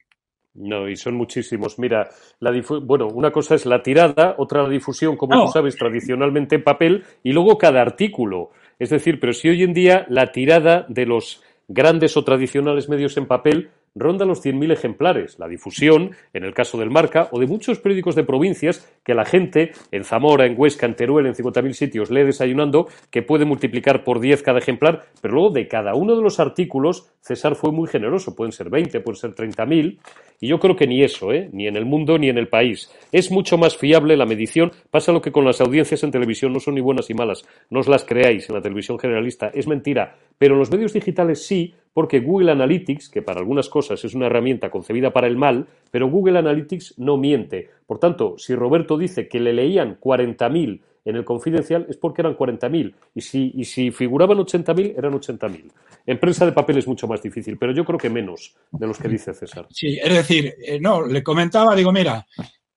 [0.55, 1.77] No, y son muchísimos.
[1.77, 2.09] Mira,
[2.39, 2.51] la
[2.81, 7.03] bueno, una cosa es la tirada, otra la difusión, como tú sabes, tradicionalmente en papel,
[7.21, 8.49] y luego cada artículo.
[8.79, 13.15] Es decir, pero si hoy en día la tirada de los grandes o tradicionales medios
[13.17, 15.39] en papel ronda los 100.000 ejemplares.
[15.39, 19.25] La difusión, en el caso del Marca, o de muchos periódicos de provincias que la
[19.25, 24.03] gente en Zamora, en Huesca, en Teruel, en 50.000 sitios lee desayunando, que puede multiplicar
[24.03, 27.87] por 10 cada ejemplar, pero luego de cada uno de los artículos, César fue muy
[27.87, 28.35] generoso.
[28.35, 29.99] Pueden ser 20, pueden ser 30.000,
[30.41, 31.49] y yo creo que ni eso, ¿eh?
[31.53, 32.91] ni en el mundo ni en el país.
[33.11, 34.71] Es mucho más fiable la medición.
[34.89, 37.45] Pasa lo que con las audiencias en televisión no son ni buenas ni malas.
[37.69, 39.51] No os las creáis en la televisión generalista.
[39.53, 40.15] Es mentira.
[40.39, 44.27] Pero en los medios digitales sí, porque Google Analytics, que para algunas cosas es una
[44.27, 47.69] herramienta concebida para el mal, pero Google Analytics no miente.
[47.85, 52.37] Por tanto, si Roberto dice que le leían 40.000 en el confidencial es porque eran
[52.37, 55.71] 40.000 y si, y si figuraban 80.000 eran 80.000.
[56.05, 58.97] En prensa de papel es mucho más difícil, pero yo creo que menos de los
[58.97, 59.67] que dice César.
[59.71, 62.25] Sí, es decir, eh, no, le comentaba, digo, mira,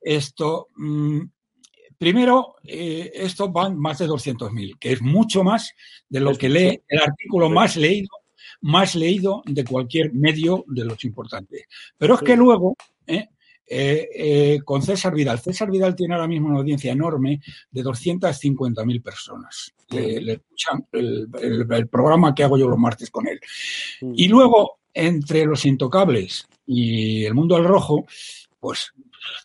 [0.00, 1.20] esto, mm,
[1.98, 5.74] primero, eh, esto van más de 200.000, que es mucho más
[6.08, 8.08] de lo que lee el artículo más leído
[8.64, 11.66] más leído de cualquier medio de los importantes.
[11.98, 12.74] Pero es que luego,
[13.06, 13.28] ¿eh?
[13.66, 15.38] Eh, eh, con César Vidal.
[15.38, 17.40] César Vidal tiene ahora mismo una audiencia enorme
[17.70, 19.72] de 250.000 personas.
[19.90, 23.38] Le, escuchan el, programa que hago yo los martes con él.
[24.00, 28.06] Y luego, entre los intocables y el mundo al rojo,
[28.60, 28.92] pues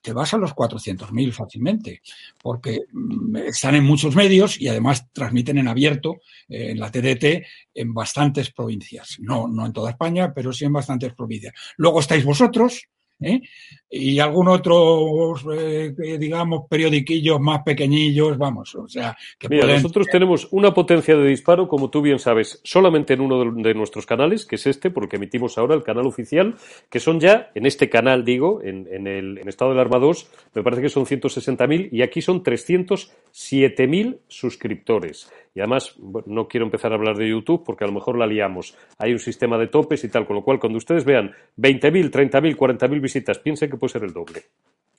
[0.01, 2.01] te vas a los 400.000 fácilmente,
[2.41, 6.17] porque mm, están en muchos medios y además transmiten en abierto
[6.47, 9.17] eh, en la TDT en bastantes provincias.
[9.19, 11.53] No, no en toda España, pero sí en bastantes provincias.
[11.77, 12.87] Luego estáis vosotros,
[13.19, 13.41] ¿eh?
[13.89, 20.47] Y algún otro, eh, digamos, periodiquillos más pequeñillos, vamos, o sea, que Mira, nosotros tenemos
[20.51, 24.55] una potencia de disparo, como tú bien sabes, solamente en uno de, nuestros canales, que
[24.55, 26.55] es este, porque emitimos ahora el canal oficial,
[26.89, 30.29] que son ya, en este canal, digo, en, en el en Estado del Arma 2,
[30.53, 35.31] me parece que son 160.000 y aquí son 307.000 suscriptores.
[35.55, 38.75] Y además, no quiero empezar a hablar de YouTube porque a lo mejor la liamos.
[38.97, 42.55] Hay un sistema de topes y tal, con lo cual cuando ustedes vean 20.000, 30.000,
[42.55, 44.45] 40.000 visitas, piensen que puede ser el doble.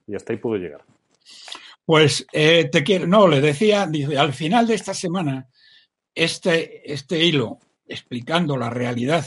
[0.07, 0.85] Y hasta ahí puedo llegar.
[1.85, 5.49] Pues eh, te quiero, no, le decía, dice, al final de esta semana,
[6.15, 9.27] este, este hilo explicando la realidad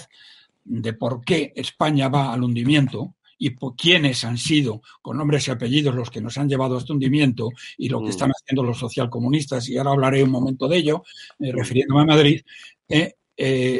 [0.64, 5.52] de por qué España va al hundimiento, y por quiénes han sido, con nombres y
[5.52, 8.80] apellidos, los que nos han llevado a este hundimiento y lo que están haciendo los
[8.80, 11.04] socialcomunistas, y ahora hablaré un momento de ello,
[11.40, 12.42] refiriéndome a Madrid,
[12.88, 13.16] eh,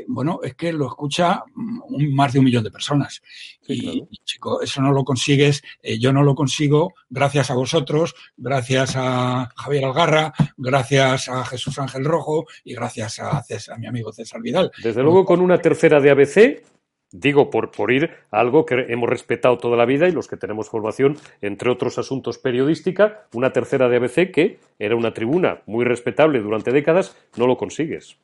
[0.08, 3.22] bueno, es que lo escucha más de un millón de personas.
[3.68, 8.96] y, chico, eso no lo consigues, eh, yo no lo consigo gracias a vosotros, gracias
[8.96, 13.44] a Javier Algarra, gracias a Jesús Ángel Rojo y gracias a,
[13.78, 14.72] mi amigo César Vidal.
[14.82, 16.64] Desde luego con una tercera de ABC,
[17.12, 20.38] digo por, por ir a algo que hemos respetado toda la vida y los que
[20.38, 25.86] tenemos formación, entre otros asuntos periodística, una tercera de ABC que era una tribuna muy
[25.86, 28.18] respetable durante décadas, no lo consigues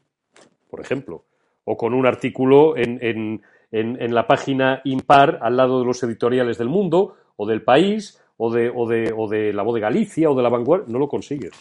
[0.69, 1.25] por ejemplo,
[1.65, 3.41] o con un artículo en, en,
[3.71, 8.51] en, la página impar al lado de los editoriales del mundo, o del país, o
[8.51, 11.07] de, o de, o de La Voz de Galicia, o de La Vanguardia, no lo
[11.07, 11.51] consigues.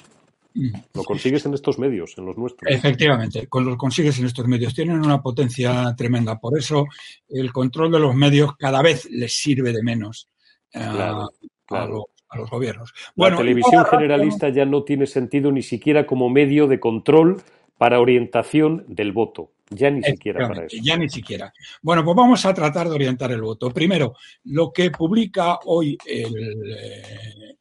[0.54, 0.70] Mm.
[0.94, 2.70] Lo consigues en estos medios, en los nuestros.
[2.70, 4.74] Efectivamente, lo consigues en estos medios.
[4.74, 6.38] Tienen una potencia tremenda.
[6.38, 6.86] Por eso
[7.28, 10.28] el control de los medios cada vez les sirve de menos
[10.72, 12.92] eh, A, los, gobiernos.
[13.14, 17.40] La televisión generalista ya no tiene sentido ni siquiera como medio de control
[17.78, 19.52] para orientación del voto.
[19.70, 20.76] Ya ni siquiera para eso.
[20.82, 21.52] Ya ni siquiera.
[21.82, 23.70] Bueno, pues vamos a tratar de orientar el voto.
[23.70, 24.14] Primero,
[24.44, 26.34] lo que publica hoy el,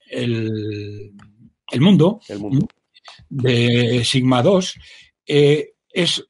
[0.10, 2.20] el, mundo,
[3.30, 4.80] de Sigma 2
[5.28, 6.26] eh, es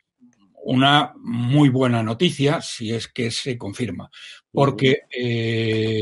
[0.63, 4.09] una muy buena noticia si es que se confirma,
[4.51, 6.01] porque eh,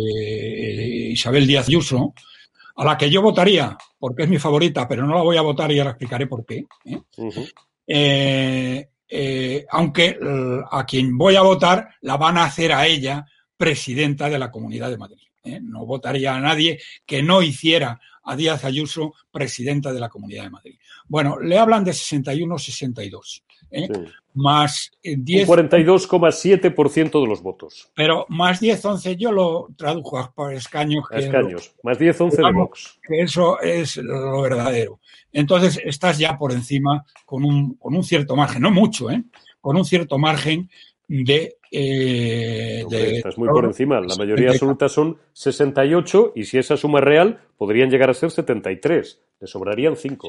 [1.12, 2.16] Isabel Díaz Ayuso,
[2.78, 5.72] a la que yo votaría, porque es mi favorita, pero no la voy a votar
[5.72, 6.66] y ahora explicaré por qué.
[6.86, 7.00] ¿eh?
[7.88, 13.26] Eh, eh, aunque eh, a quien voy a votar la van a hacer a ella
[13.56, 15.22] presidenta de la Comunidad de Madrid.
[15.62, 20.50] No votaría a nadie que no hiciera a Díaz Ayuso presidenta de la Comunidad de
[20.50, 20.80] Madrid.
[21.08, 23.44] Bueno, le hablan de 61-62.
[23.72, 23.88] ¿eh?
[24.34, 25.48] Más 10.
[25.48, 27.92] 42,7% de los votos.
[27.96, 31.06] Pero más 10-11, yo lo tradujo por escaños.
[31.12, 31.74] escaños.
[31.84, 33.00] más 10-11 de Vox.
[33.08, 35.00] Que eso es lo verdadero.
[35.32, 39.24] Entonces estás ya por encima con un, con un cierto margen, no mucho, ¿eh?
[39.62, 40.70] con un cierto margen
[41.08, 42.86] de, eh,
[43.18, 44.00] estás muy por encima.
[44.00, 48.32] La mayoría absoluta son 68 y si esa suma es real podrían llegar a ser
[48.32, 49.22] 73.
[49.40, 50.28] Le sobrarían 5.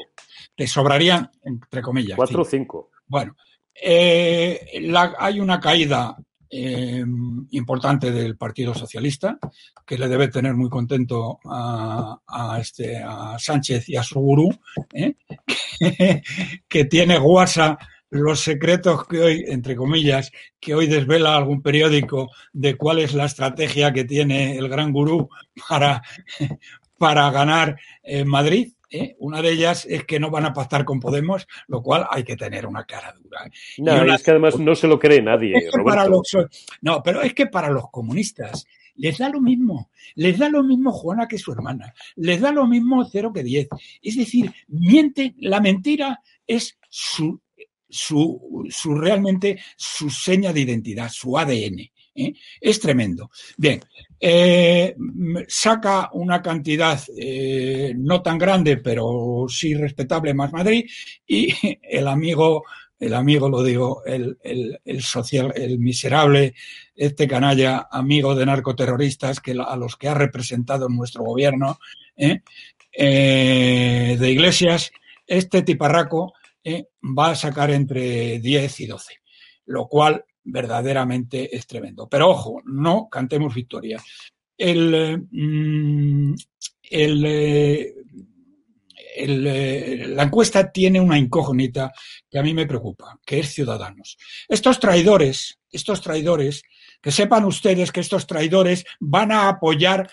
[0.56, 2.16] Le sobrarían, entre comillas.
[2.16, 2.90] 4 o 5.
[3.06, 3.36] Bueno,
[3.80, 4.60] eh,
[5.18, 6.16] hay una caída
[6.48, 7.04] eh,
[7.50, 9.38] importante del Partido Socialista
[9.84, 14.48] que le debe tener muy contento a, este, a Sánchez y a su gurú,
[16.68, 17.76] que, tiene guasa
[18.10, 20.30] los secretos que hoy, entre comillas,
[20.60, 25.28] que hoy desvela algún periódico de cuál es la estrategia que tiene el gran gurú
[25.68, 26.02] para,
[26.98, 28.72] para ganar en Madrid.
[28.90, 29.16] ¿eh?
[29.18, 32.36] Una de ellas es que no van a pactar con Podemos, lo cual hay que
[32.36, 33.50] tener una cara dura.
[33.78, 35.68] No, es que además no se lo cree nadie.
[36.82, 39.90] no, pero es que para los comunistas les da lo mismo.
[40.14, 41.94] Les da lo mismo Juana que su hermana.
[42.16, 43.68] Les da lo mismo cero que diez.
[44.00, 47.40] Es decir, miente, la mentira es su,
[47.88, 51.90] su, su realmente su seña de identidad, su ADN.
[52.16, 52.32] ¿eh?
[52.60, 53.30] Es tremendo.
[53.56, 53.80] Bien,
[54.18, 54.94] eh,
[55.48, 60.86] saca una cantidad eh, no tan grande, pero sí respetable más Madrid,
[61.26, 61.48] y
[61.82, 62.64] el amigo,
[62.98, 66.54] el amigo lo digo, el, el, social, el miserable,
[66.94, 71.78] este canalla, amigo de narcoterroristas que a los que ha representado nuestro gobierno
[72.16, 72.40] de
[74.18, 74.90] iglesias,
[75.26, 76.32] este tiparraco
[77.02, 79.14] va a sacar entre 10 y 12,
[79.66, 82.08] lo cual verdaderamente es tremendo.
[82.08, 84.02] Pero ojo, no cantemos victoria.
[84.56, 86.34] El, mm,
[86.90, 87.94] eh,
[89.18, 91.92] eh, la encuesta tiene una incógnita
[92.30, 94.16] que a mí me preocupa, que es Ciudadanos.
[94.48, 96.62] Estos traidores, estos traidores,
[97.00, 100.10] que sepan ustedes que estos traidores van a apoyar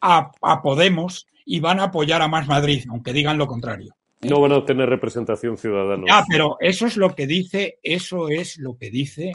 [0.00, 3.96] a, a Podemos y van a apoyar a Más Madrid, aunque digan lo contrario.
[4.22, 6.04] No van a obtener representación ciudadana.
[6.10, 9.32] Ah, pero eso es lo que dice, eso es lo que dice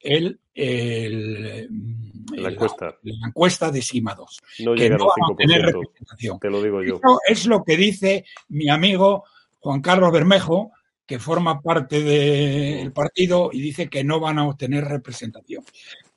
[0.00, 2.96] el, la, encuesta.
[3.02, 4.40] La, encuesta de Sima 2.
[4.60, 6.38] No que no van a tener representación.
[6.38, 7.00] Te lo digo yo.
[7.26, 9.24] es lo que dice mi amigo
[9.60, 10.72] Juan Carlos Bermejo,
[11.06, 15.64] que forma parte del partido y dice que no van a obtener representación.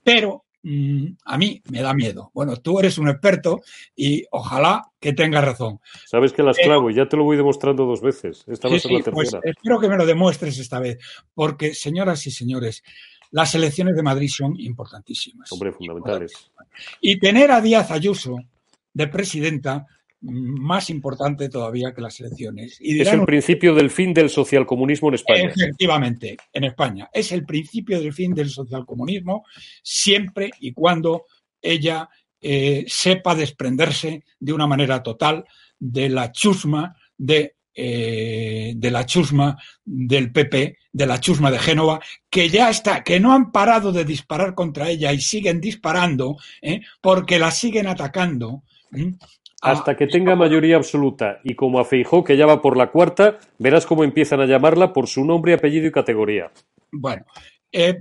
[0.03, 0.45] Pero
[1.25, 2.31] a mí me da miedo.
[2.33, 3.61] Bueno, tú eres un experto
[3.95, 5.79] y ojalá que tengas razón.
[6.05, 8.43] Sabes que las clavo y ya te lo voy demostrando dos veces.
[8.47, 9.41] Esta va a ser la pues tercera.
[9.43, 10.99] espero que me lo demuestres esta vez,
[11.33, 12.83] porque señoras y señores,
[13.31, 15.51] las elecciones de Madrid son importantísimas.
[15.51, 16.51] Hombre, fundamentales.
[16.99, 18.37] Y tener a Díaz Ayuso
[18.93, 19.87] de presidenta
[20.21, 22.77] más importante todavía que las elecciones.
[22.79, 25.51] es el principio del fin del socialcomunismo en España.
[25.55, 27.09] Efectivamente, en España.
[27.11, 29.45] Es el principio del fin del socialcomunismo
[29.81, 31.25] siempre y cuando
[31.61, 32.07] ella
[32.39, 35.45] eh, sepa desprenderse de una manera total
[35.79, 41.99] de la chusma de, eh, de la chusma del PP, de la chusma de Génova,
[42.29, 46.37] que ya está, que no han parado de disparar contra ella y siguen disparando,
[47.01, 48.63] porque la siguen atacando.
[49.61, 53.37] Hasta que tenga mayoría absoluta y como a Feijó, que ya va por la cuarta,
[53.59, 56.51] verás cómo empiezan a llamarla por su nombre, apellido y categoría.
[56.91, 57.25] Bueno,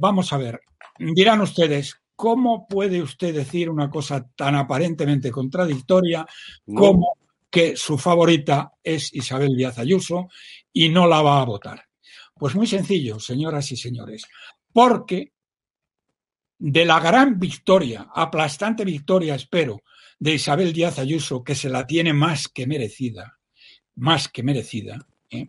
[0.01, 0.61] vamos a ver.
[0.99, 6.27] Dirán ustedes, ¿cómo puede usted decir una cosa tan aparentemente contradictoria
[6.75, 7.19] como
[7.51, 10.29] que su favorita es Isabel Díaz Ayuso
[10.73, 11.85] y no la va a votar?
[12.35, 14.27] Pues muy sencillo, señoras y señores,
[14.73, 15.33] porque
[16.59, 19.83] de la gran victoria, aplastante victoria, espero,
[20.21, 23.39] de Isabel Díaz Ayuso, que se la tiene más que merecida,
[23.97, 25.49] más que merecida, ¿eh?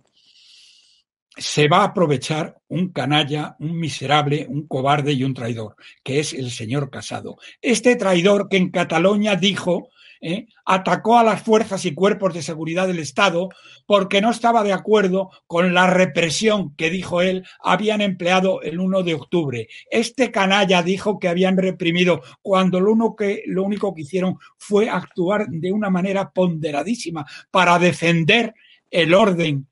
[1.38, 6.34] se va a aprovechar un canalla, un miserable, un cobarde y un traidor, que es
[6.34, 7.38] el señor Casado.
[7.62, 9.90] Este traidor que en Cataluña dijo,
[10.22, 10.48] ¿eh?
[10.66, 13.50] atacó a las fuerzas y cuerpos de seguridad del Estado
[13.86, 19.04] porque no estaba de acuerdo con la represión que, dijo él, habían empleado el 1
[19.04, 19.68] de octubre.
[19.90, 24.90] Este canalla dijo que habían reprimido cuando lo, uno que, lo único que hicieron fue
[24.90, 28.54] actuar de una manera ponderadísima para defender
[28.90, 29.68] el orden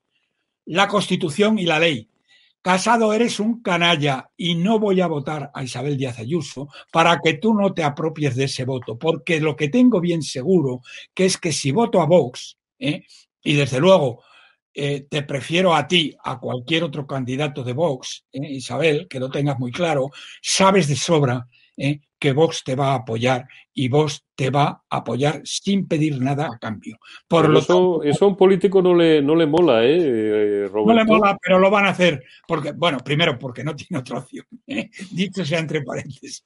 [0.66, 2.09] la Constitución y la ley.
[2.62, 7.34] Casado, eres un canalla y no voy a votar a Isabel Díaz Ayuso para que
[7.34, 10.82] tú no te apropies de ese voto, porque lo que tengo bien seguro
[11.14, 13.04] que es que si voto a Vox, ¿eh?
[13.42, 14.22] y desde luego
[14.74, 18.52] eh, te prefiero a ti, a cualquier otro candidato de Vox, ¿eh?
[18.52, 20.10] Isabel, que lo tengas muy claro,
[20.42, 21.48] sabes de sobra
[22.20, 26.50] que Vox te va a apoyar y Vox te va a apoyar sin pedir nada
[26.52, 26.98] a cambio.
[27.26, 31.04] Por lo eso, eso, a un político no le, no le mola, ¿eh, No le
[31.04, 32.22] mola, pero lo van a hacer.
[32.46, 34.44] Porque, bueno, primero, porque no tiene otra opción.
[34.66, 34.90] ¿eh?
[35.10, 36.44] Dicho sea entre paréntesis.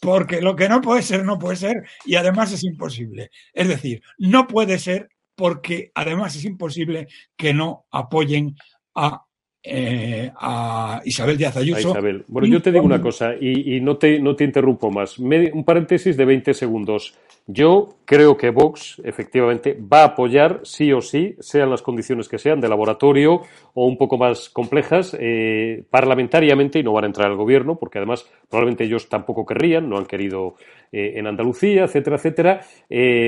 [0.00, 3.30] porque lo que no puede ser, no puede ser y además es imposible.
[3.52, 8.56] Es decir, no puede ser porque además es imposible que no apoyen
[8.94, 9.26] a
[9.68, 11.90] eh, a Isabel Díaz Ayuso.
[11.90, 12.24] Isabel.
[12.28, 15.18] Bueno, yo te digo una cosa y, no, te, no te interrumpo más.
[15.18, 17.14] un paréntesis de 20 segundos.
[17.48, 22.38] Yo creo que Vox efectivamente va a apoyar sí o sí, sean las condiciones que
[22.38, 23.42] sean, de laboratorio
[23.74, 27.98] o un poco más complejas, eh, parlamentariamente y no van a entrar al gobierno, porque
[27.98, 30.54] además probablemente ellos tampoco querrían, no han querido
[30.90, 32.60] eh, en Andalucía, etcétera, etcétera.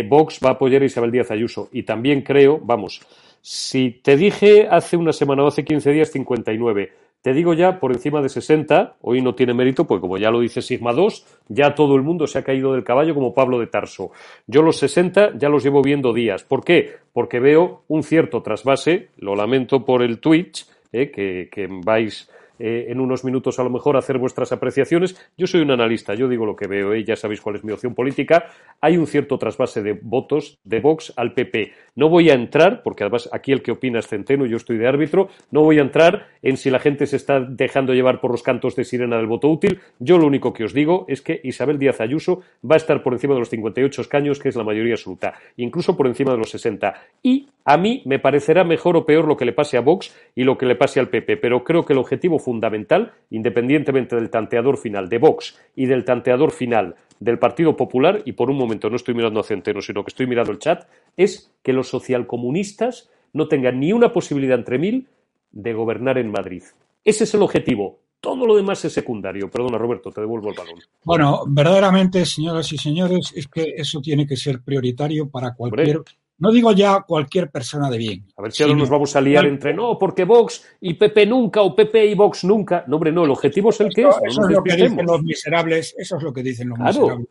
[0.09, 3.01] Vox va a apoyar a Isabel Díaz Ayuso y también creo, vamos,
[3.41, 7.93] si te dije hace una semana o hace 15 días 59, te digo ya por
[7.93, 11.74] encima de 60, hoy no tiene mérito, porque como ya lo dice Sigma 2, ya
[11.74, 14.12] todo el mundo se ha caído del caballo como Pablo de Tarso.
[14.47, 16.45] Yo los 60 ya los llevo viendo días.
[16.45, 16.95] ¿Por qué?
[17.12, 22.86] Porque veo un cierto trasvase, lo lamento por el Twitch, eh, que, que vais eh,
[22.88, 25.16] en unos minutos a lo mejor hacer vuestras apreciaciones.
[25.36, 27.04] Yo soy un analista, yo digo lo que veo, ¿eh?
[27.04, 28.46] ya sabéis cuál es mi opción política.
[28.80, 31.72] Hay un cierto trasvase de votos de Vox al PP.
[31.96, 34.86] No voy a entrar, porque además aquí el que opina es Centeno, yo estoy de
[34.86, 38.42] árbitro, no voy a entrar en si la gente se está dejando llevar por los
[38.42, 39.80] cantos de sirena del voto útil.
[39.98, 43.12] Yo lo único que os digo es que Isabel Díaz Ayuso va a estar por
[43.12, 46.50] encima de los 58 escaños, que es la mayoría absoluta, incluso por encima de los
[46.50, 46.94] 60.
[47.22, 50.44] Y a mí me parecerá mejor o peor lo que le pase a Vox y
[50.44, 54.78] lo que le pase al PP, pero creo que el objetivo fundamental, independientemente del tanteador
[54.78, 58.96] final de Vox y del tanteador final del Partido Popular, y por un momento no
[58.96, 63.49] estoy mirando a Centeno, sino que estoy mirando el chat, es que los socialcomunistas no
[63.49, 65.09] tengan ni una posibilidad entre mil
[65.53, 66.62] de gobernar en Madrid.
[67.05, 67.99] Ese es el objetivo.
[68.18, 69.51] Todo lo demás es secundario.
[69.51, 70.80] Perdona, Roberto, te devuelvo el balón.
[71.05, 76.01] Bueno, verdaderamente, señoras y señores, es que eso tiene que ser prioritario para cualquier
[76.39, 78.26] no digo ya cualquier persona de bien.
[78.36, 81.62] A ver si ahora nos vamos a liar entre no, porque Vox y PP nunca,
[81.62, 82.84] o PP y Vox nunca.
[82.86, 84.16] No, hombre, no, el objetivo es el que es.
[84.24, 87.28] Eso es lo que dicen los miserables, eso es lo que dicen los miserables.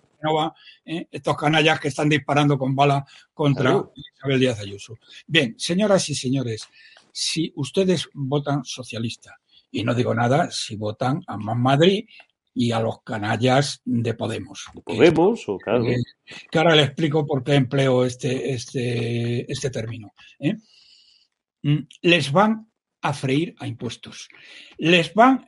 [0.85, 1.07] ¿eh?
[1.09, 4.95] Estos canallas que están disparando con bala contra Isabel Díaz Ayuso.
[5.25, 6.67] Bien, señoras y señores,
[7.11, 9.39] si ustedes votan socialista,
[9.71, 12.05] y no digo nada si votan a Más Madrid
[12.57, 14.65] y a los canallas de Podemos.
[14.83, 15.85] Podemos, o claro.
[15.85, 20.11] Que, ahora le explico por qué empleo este, este, este término.
[20.39, 20.55] ¿eh?
[21.61, 22.67] Mm, les van
[23.01, 24.27] a freír a impuestos.
[24.79, 25.47] Les van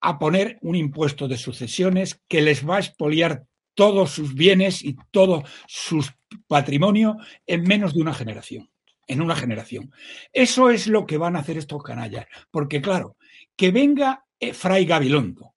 [0.00, 4.96] a poner un impuesto de sucesiones que les va a expoliar todos sus bienes y
[5.10, 6.06] todo su
[6.46, 8.70] patrimonio en menos de una generación.
[9.08, 9.90] En una generación.
[10.32, 12.26] Eso es lo que van a hacer estos canallas.
[12.52, 13.16] Porque, claro,
[13.56, 15.53] que venga eh, Fray Gabilondo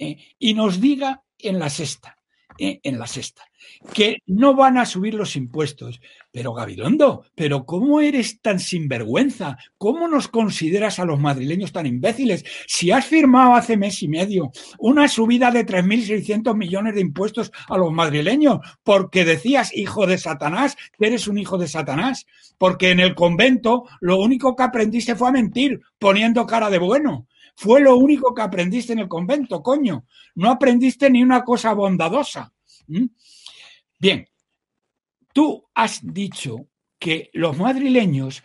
[0.00, 0.18] ¿eh?
[0.38, 2.16] y nos diga en la sexta,
[2.58, 3.44] eh, en la sexta,
[3.94, 6.00] que no van a subir los impuestos.
[6.32, 9.58] Pero Gabilondo, ¿pero cómo eres tan sinvergüenza?
[9.78, 12.44] ¿Cómo nos consideras a los madrileños tan imbéciles?
[12.66, 17.76] Si has firmado hace mes y medio una subida de 3.600 millones de impuestos a
[17.76, 22.26] los madrileños, porque decías, hijo de Satanás, que eres un hijo de Satanás,
[22.58, 27.26] porque en el convento lo único que aprendiste fue a mentir, poniendo cara de bueno.
[27.60, 30.06] Fue lo único que aprendiste en el convento, coño.
[30.36, 32.54] No aprendiste ni una cosa bondadosa.
[33.98, 34.26] Bien,
[35.34, 38.42] tú has dicho que los madrileños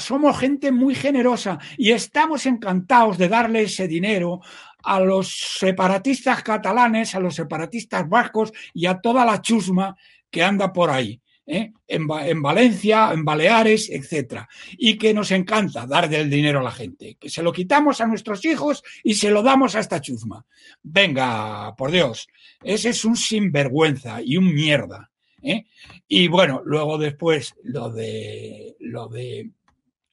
[0.00, 4.42] somos gente muy generosa y estamos encantados de darle ese dinero
[4.84, 9.96] a los separatistas catalanes, a los separatistas vascos y a toda la chusma
[10.30, 11.18] que anda por ahí.
[11.48, 11.72] ¿Eh?
[11.88, 12.06] en,
[12.42, 14.48] Valencia, en Baleares, etcétera.
[14.76, 18.06] Y que nos encanta dar del dinero a la gente, que se lo quitamos a
[18.06, 20.44] nuestros hijos y se lo damos a esta chusma.
[20.82, 22.28] Venga, por Dios,
[22.62, 25.10] ese es un sinvergüenza y un mierda.
[25.42, 25.64] ¿eh?
[26.06, 29.50] Y bueno, luego después lo de lo de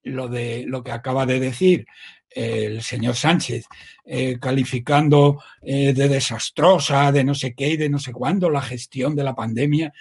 [0.04, 1.86] lo de lo que acaba de decir
[2.30, 3.66] el señor Sánchez,
[4.06, 9.16] eh, calificando de desastrosa, de no sé qué y de no sé cuándo la gestión
[9.16, 9.94] de la pandemia.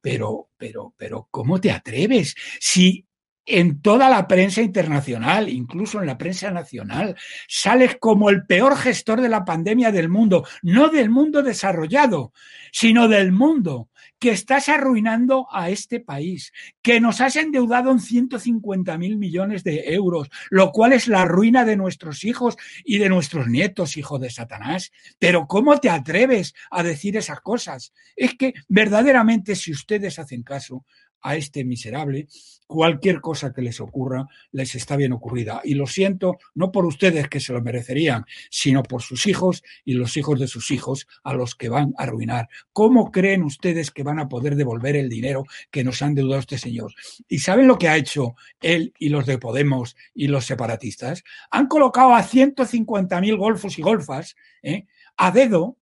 [0.00, 2.34] Pero, pero, pero, ¿cómo te atreves?
[2.58, 3.06] Si
[3.46, 7.16] en toda la prensa internacional, incluso en la prensa nacional,
[7.48, 12.32] sales como el peor gestor de la pandemia del mundo, no del mundo desarrollado,
[12.72, 13.89] sino del mundo
[14.20, 16.52] que estás arruinando a este país,
[16.82, 21.64] que nos has endeudado en 150 mil millones de euros, lo cual es la ruina
[21.64, 24.92] de nuestros hijos y de nuestros nietos, hijo de Satanás.
[25.18, 27.94] Pero ¿cómo te atreves a decir esas cosas?
[28.14, 30.84] Es que verdaderamente si ustedes hacen caso,
[31.22, 32.26] a este miserable,
[32.66, 35.60] cualquier cosa que les ocurra les está bien ocurrida.
[35.64, 39.94] Y lo siento, no por ustedes que se lo merecerían, sino por sus hijos y
[39.94, 42.48] los hijos de sus hijos a los que van a arruinar.
[42.72, 46.58] ¿Cómo creen ustedes que van a poder devolver el dinero que nos han deudado este
[46.58, 46.94] señor?
[47.28, 51.24] ¿Y saben lo que ha hecho él y los de Podemos y los separatistas?
[51.50, 54.86] Han colocado a 150.000 golfos y golfas ¿eh?
[55.16, 55.76] a dedo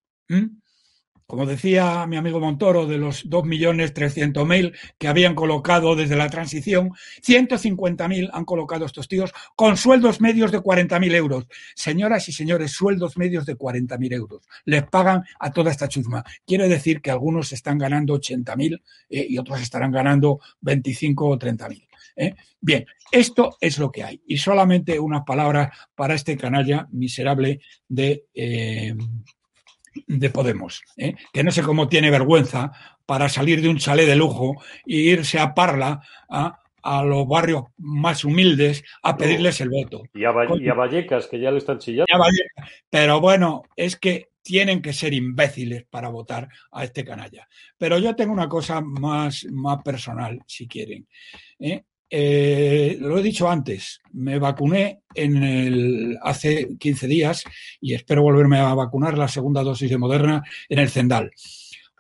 [1.29, 8.31] como decía mi amigo Montoro, de los 2.300.000 que habían colocado desde la transición, 150.000
[8.33, 11.47] han colocado estos tíos con sueldos medios de 40.000 euros.
[11.75, 14.49] Señoras y señores, sueldos medios de 40.000 euros.
[14.65, 16.25] Les pagan a toda esta chusma.
[16.47, 21.89] Quiere decir que algunos están ganando 80.000 eh, y otros estarán ganando 25 o 30.000.
[22.17, 22.37] ¿eh?
[22.59, 24.23] Bien, esto es lo que hay.
[24.27, 28.25] Y solamente unas palabras para este canalla miserable de...
[28.33, 28.95] Eh,
[30.07, 31.15] de Podemos, ¿eh?
[31.33, 32.73] que no sé cómo tiene vergüenza
[33.07, 36.59] para salir de un chalet de lujo e irse a Parla a,
[37.05, 40.05] los barrios más humildes a pedirles el voto.
[40.15, 42.07] Y a, Vallecas, que ya le están chillando.
[42.89, 47.47] Pero bueno, es que tienen que ser imbéciles para votar a este canalla.
[47.77, 51.07] Pero yo tengo una cosa más, más personal, si quieren.
[51.59, 51.85] ¿eh?
[52.11, 57.45] Eh, lo he dicho antes, me vacuné en hace 15 días
[57.81, 61.33] y espero volverme a vacunar la segunda dosis de Moderna en el Zendal.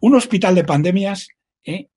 [0.00, 1.28] Un hospital de pandemias
[1.62, 1.88] eh,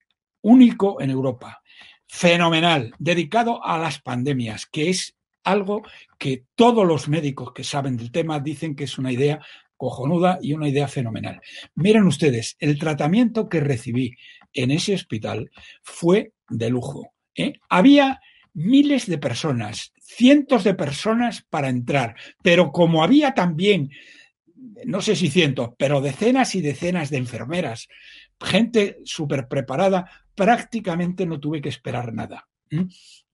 [0.42, 1.62] único en Europa,
[2.06, 5.82] fenomenal, dedicado a las pandemias, que es algo
[6.18, 9.40] que todos los médicos que saben del tema dicen que es una idea
[9.76, 11.40] cojonuda y una idea fenomenal.
[11.74, 14.14] Miren ustedes, el tratamiento que recibí
[14.52, 15.50] en ese hospital
[15.82, 17.54] fue de lujo ¿eh?
[17.68, 18.20] Había
[18.54, 23.90] miles de personas, cientos de personas para entrar, pero como había también,
[24.84, 27.88] no sé si cientos, pero decenas y decenas de enfermeras,
[28.40, 32.48] gente súper preparada, prácticamente no tuve que esperar nada.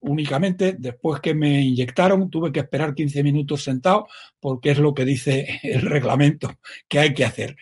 [0.01, 4.09] Únicamente después que me inyectaron tuve que esperar 15 minutos sentado
[4.41, 7.57] porque es lo que dice el reglamento que hay que hacer.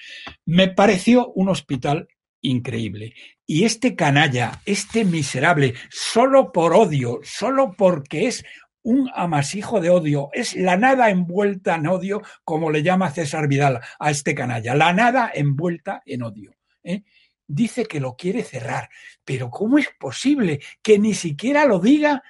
[0.45, 2.09] Me pareció un hospital
[2.51, 3.15] increíble.
[3.47, 8.45] Y este canalla, este miserable, solo por odio, solo porque es
[8.83, 13.81] un amasijo de odio, es la nada envuelta en odio, como le llama César Vidal
[13.99, 16.55] a este canalla, la nada envuelta en odio.
[16.85, 17.03] ¿eh?
[17.49, 18.89] Dice que lo quiere cerrar,
[19.25, 22.23] pero ¿cómo es posible que ni siquiera lo diga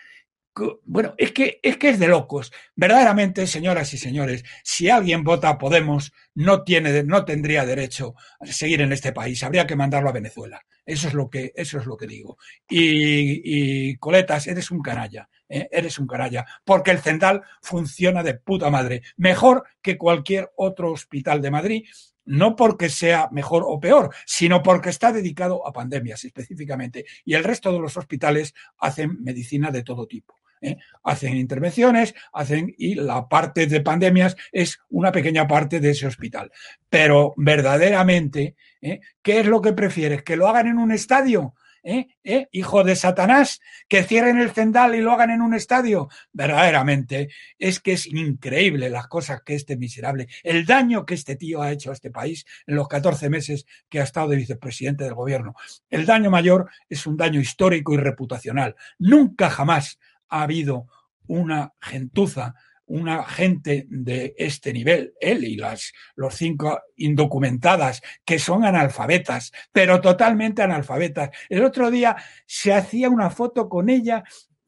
[0.84, 2.52] bueno, es que, es que es de locos.
[2.74, 8.80] Verdaderamente, señoras y señores, si alguien vota Podemos, no, tiene, no tendría derecho a seguir
[8.80, 9.42] en este país.
[9.42, 10.60] Habría que mandarlo a Venezuela.
[10.84, 12.38] Eso es lo que, eso es lo que digo.
[12.68, 15.28] Y, Coletas, eres un canalla.
[15.48, 15.68] ¿eh?
[15.70, 16.44] Eres un canalla.
[16.64, 19.02] Porque el Cendal funciona de puta madre.
[19.16, 21.84] Mejor que cualquier otro hospital de Madrid
[22.24, 27.06] no porque sea mejor o peor, sino porque está dedicado a pandemias específicamente.
[27.24, 30.34] Y el resto de los hospitales hacen medicina de todo tipo.
[30.60, 30.76] ¿Eh?
[31.02, 36.50] Hacen intervenciones, hacen y la parte de pandemias es una pequeña parte de ese hospital.
[36.88, 39.00] Pero verdaderamente, ¿eh?
[39.22, 40.22] ¿qué es lo que prefieres?
[40.22, 41.54] ¿Que lo hagan en un estadio?
[41.88, 42.48] ¿Eh?
[42.50, 46.08] Hijo de Satanás, que cierren el cendal y lo hagan en un estadio.
[46.32, 47.28] Verdaderamente,
[47.60, 51.70] es que es increíble las cosas que este miserable, el daño que este tío ha
[51.70, 55.54] hecho a este país en los 14 meses que ha estado de vicepresidente del gobierno.
[55.88, 58.74] El daño mayor es un daño histórico y reputacional.
[58.98, 60.86] Nunca jamás ha habido
[61.26, 62.54] una gentuza
[62.86, 70.00] una gente de este nivel, él y las los cinco indocumentadas que son analfabetas, pero
[70.00, 71.30] totalmente analfabetas.
[71.48, 72.16] El otro día
[72.46, 74.24] se hacía una foto con ella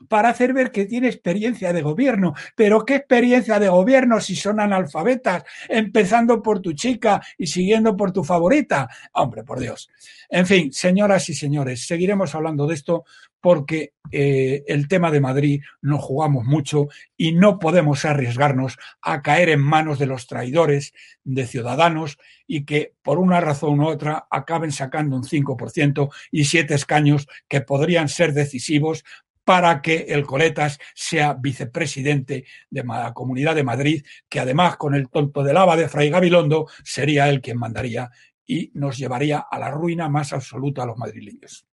[0.09, 2.34] para hacer ver que tiene experiencia de gobierno.
[2.54, 8.12] Pero ¿qué experiencia de gobierno si son analfabetas, empezando por tu chica y siguiendo por
[8.12, 8.88] tu favorita?
[9.12, 9.90] Hombre, por Dios.
[10.28, 13.04] En fin, señoras y señores, seguiremos hablando de esto
[13.41, 19.51] porque eh, el tema de Madrid nos jugamos mucho y no podemos arriesgarnos a caer
[19.51, 20.93] en manos de los traidores
[21.24, 26.74] de ciudadanos y que por una razón u otra acaben sacando un 5% y siete
[26.74, 29.05] escaños que podrían ser decisivos
[29.45, 35.09] para que el Coletas sea vicepresidente de la Comunidad de Madrid, que además con el
[35.09, 38.11] tonto de lava de Fray Gabilondo sería él quien mandaría
[38.47, 41.68] y nos llevaría a la ruina más absoluta a los madrileños.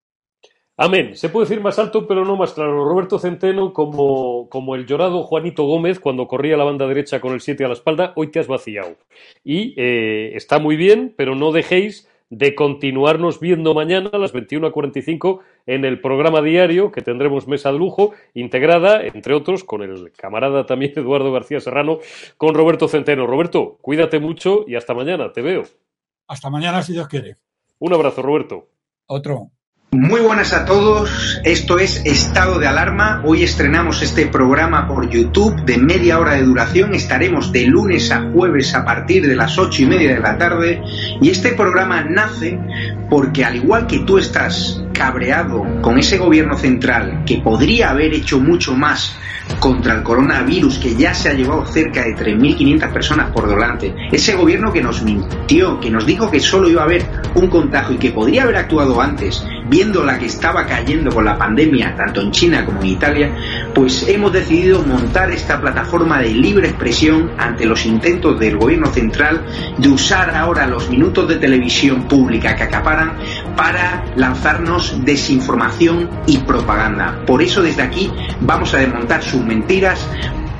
[0.83, 1.15] Amén.
[1.15, 2.85] Se puede decir más alto, pero no más claro.
[2.85, 7.41] Roberto Centeno, como, como el llorado Juanito Gómez, cuando corría la banda derecha con el
[7.41, 8.97] 7 a la espalda, hoy te has vaciado.
[9.45, 15.39] Y eh, está muy bien, pero no dejéis de continuarnos viendo mañana a las 21.45
[15.67, 20.67] en el programa diario que tendremos mesa de lujo integrada, entre otros, con el camarada
[20.67, 22.01] también Eduardo García Serrano,
[22.37, 23.29] con Roberto Centeno.
[23.29, 25.63] Roberto, cuídate mucho y hasta mañana, te veo.
[26.27, 27.37] Hasta mañana, si Dios quiere.
[27.79, 28.67] Un abrazo, Roberto.
[29.07, 29.53] Otro.
[29.95, 33.21] Muy buenas a todos, esto es Estado de Alarma.
[33.27, 36.95] Hoy estrenamos este programa por YouTube de media hora de duración.
[36.95, 40.83] Estaremos de lunes a jueves a partir de las ocho y media de la tarde.
[41.21, 42.59] Y este programa nace
[43.11, 48.41] porque al igual que tú estás cabreado con ese gobierno central que podría haber hecho
[48.41, 49.15] mucho más
[49.59, 54.35] contra el coronavirus que ya se ha llevado cerca de 3.500 personas por delante, ese
[54.35, 57.99] gobierno que nos mintió, que nos dijo que solo iba a haber un contagio y
[57.99, 62.31] que podría haber actuado antes, viendo la que estaba cayendo con la pandemia, tanto en
[62.31, 63.35] China como en Italia,
[63.75, 69.47] pues hemos decidido montar esta plataforma de libre expresión ante los intentos del gobierno central
[69.79, 73.15] de usar ahora los minutos de televisión pública que acaparan
[73.57, 77.25] para lanzarnos desinformación y propaganda.
[77.27, 78.13] Por eso desde aquí
[78.43, 80.07] vamos a desmontar sus mentiras,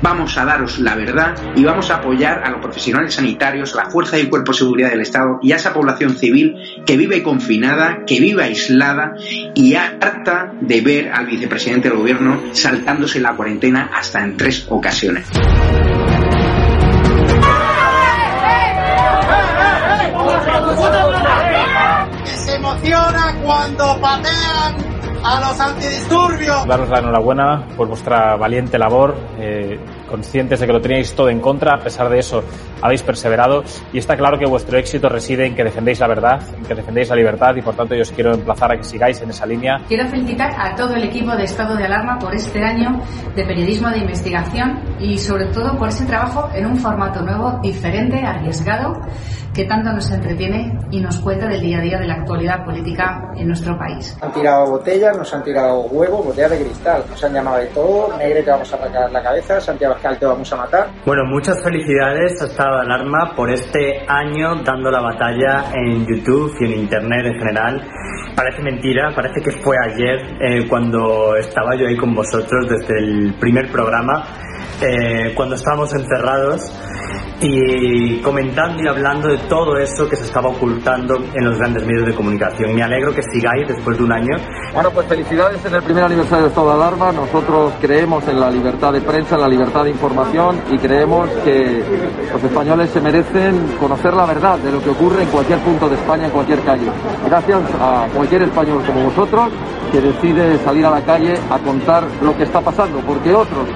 [0.03, 3.91] vamos a daros la verdad y vamos a apoyar a los profesionales sanitarios, a la
[3.91, 8.05] fuerza y cuerpo de seguridad del Estado y a esa población civil que vive confinada,
[8.07, 9.15] que vive aislada
[9.55, 15.27] y harta de ver al vicepresidente del gobierno saltándose la cuarentena hasta en tres ocasiones.
[22.25, 24.92] se emociona cuando patean
[25.25, 26.67] a los antidisturbios.
[26.67, 29.79] Daros la enhorabuena por vuestra valiente labor, eh,
[30.13, 32.45] conscientes de que lo teníais todo en contra, a pesar de eso
[32.83, 36.65] habéis perseverado y está claro que vuestro éxito reside en que defendéis la verdad, en
[36.65, 39.31] que defendéis la libertad y por tanto yo os quiero emplazar a que sigáis en
[39.31, 39.81] esa línea.
[39.89, 43.01] Quiero felicitar a todo el equipo de Estado de Alarma por este año
[43.35, 48.23] de periodismo de investigación y sobre todo por ese trabajo en un formato nuevo, diferente,
[48.25, 49.01] arriesgado
[49.55, 53.33] que tanto nos entretiene y nos cuenta del día a día de la actualidad política
[53.37, 54.17] en nuestro país.
[54.21, 58.17] Han tirado botellas, nos han tirado huevos, botellas de cristal, nos han llamado de todo,
[58.17, 60.91] Negre te vamos a arrancar la cabeza, Santiago Escal te vamos a matar.
[61.07, 66.53] Bueno, muchas felicidades a Estado de Alarma por este año dando la batalla en YouTube
[66.59, 67.89] y en Internet en general.
[68.35, 73.35] Parece mentira, parece que fue ayer eh, cuando estaba yo ahí con vosotros desde el
[73.39, 74.25] primer programa,
[74.81, 76.73] eh, cuando estábamos encerrados
[77.41, 82.07] y comentando y hablando de todo eso que se estaba ocultando en los grandes medios
[82.07, 82.75] de comunicación.
[82.75, 84.37] Me alegro que sigáis después de un año.
[84.73, 87.13] Bueno, pues felicidades en el primer aniversario de Estado de Alarma.
[87.13, 91.83] Nosotros creemos en la libertad de prensa, en la libertad de información y creemos que
[92.33, 95.97] los españoles se merecen conocer la verdad de lo que ocurre en cualquier punto de
[95.97, 96.87] España, en cualquier calle.
[97.27, 99.51] Gracias a cualquier español como vosotros
[99.91, 103.69] que decide salir a la calle a contar lo que está pasando, porque otros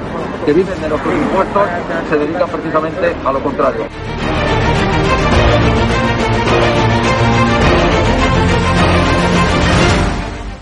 [0.47, 1.69] que viven de nuestros impuestos
[2.09, 3.87] se dedican precisamente a lo contrario.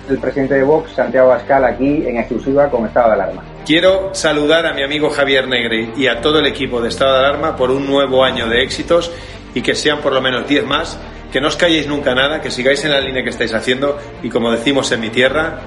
[0.09, 3.43] El presidente de Vox, Santiago Abascal, aquí en exclusiva con estado de alarma.
[3.65, 7.19] Quiero saludar a mi amigo Javier Negre y a todo el equipo de estado de
[7.21, 9.11] alarma por un nuevo año de éxitos
[9.55, 10.99] y que sean por lo menos 10 más,
[11.33, 14.29] que no os calléis nunca nada, que sigáis en la línea que estáis haciendo y
[14.29, 15.61] como decimos en mi tierra,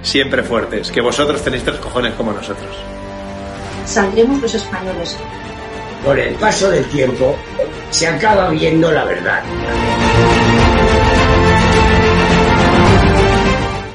[0.00, 3.01] siempre fuertes, que vosotros tenéis tres cojones como nosotros.
[3.84, 5.16] Saldremos los españoles.
[6.04, 7.36] Con el paso del tiempo
[7.90, 9.42] se acaba viendo la verdad.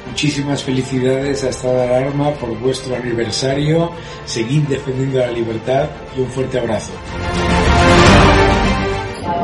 [0.08, 3.92] Muchísimas felicidades a Estado de Alarma por vuestro aniversario.
[4.26, 5.86] Seguid defendiendo la libertad
[6.16, 6.92] y un fuerte abrazo.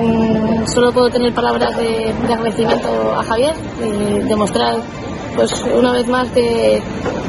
[0.01, 4.77] Mm, solo puedo tener palabras de, de agradecimiento a Javier y demostrar
[5.35, 6.81] pues una vez más que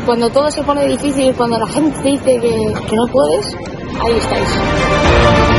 [0.06, 2.50] cuando todo se pone difícil, cuando la gente dice que,
[2.88, 3.56] que no puedes,
[4.00, 5.53] ahí estáis.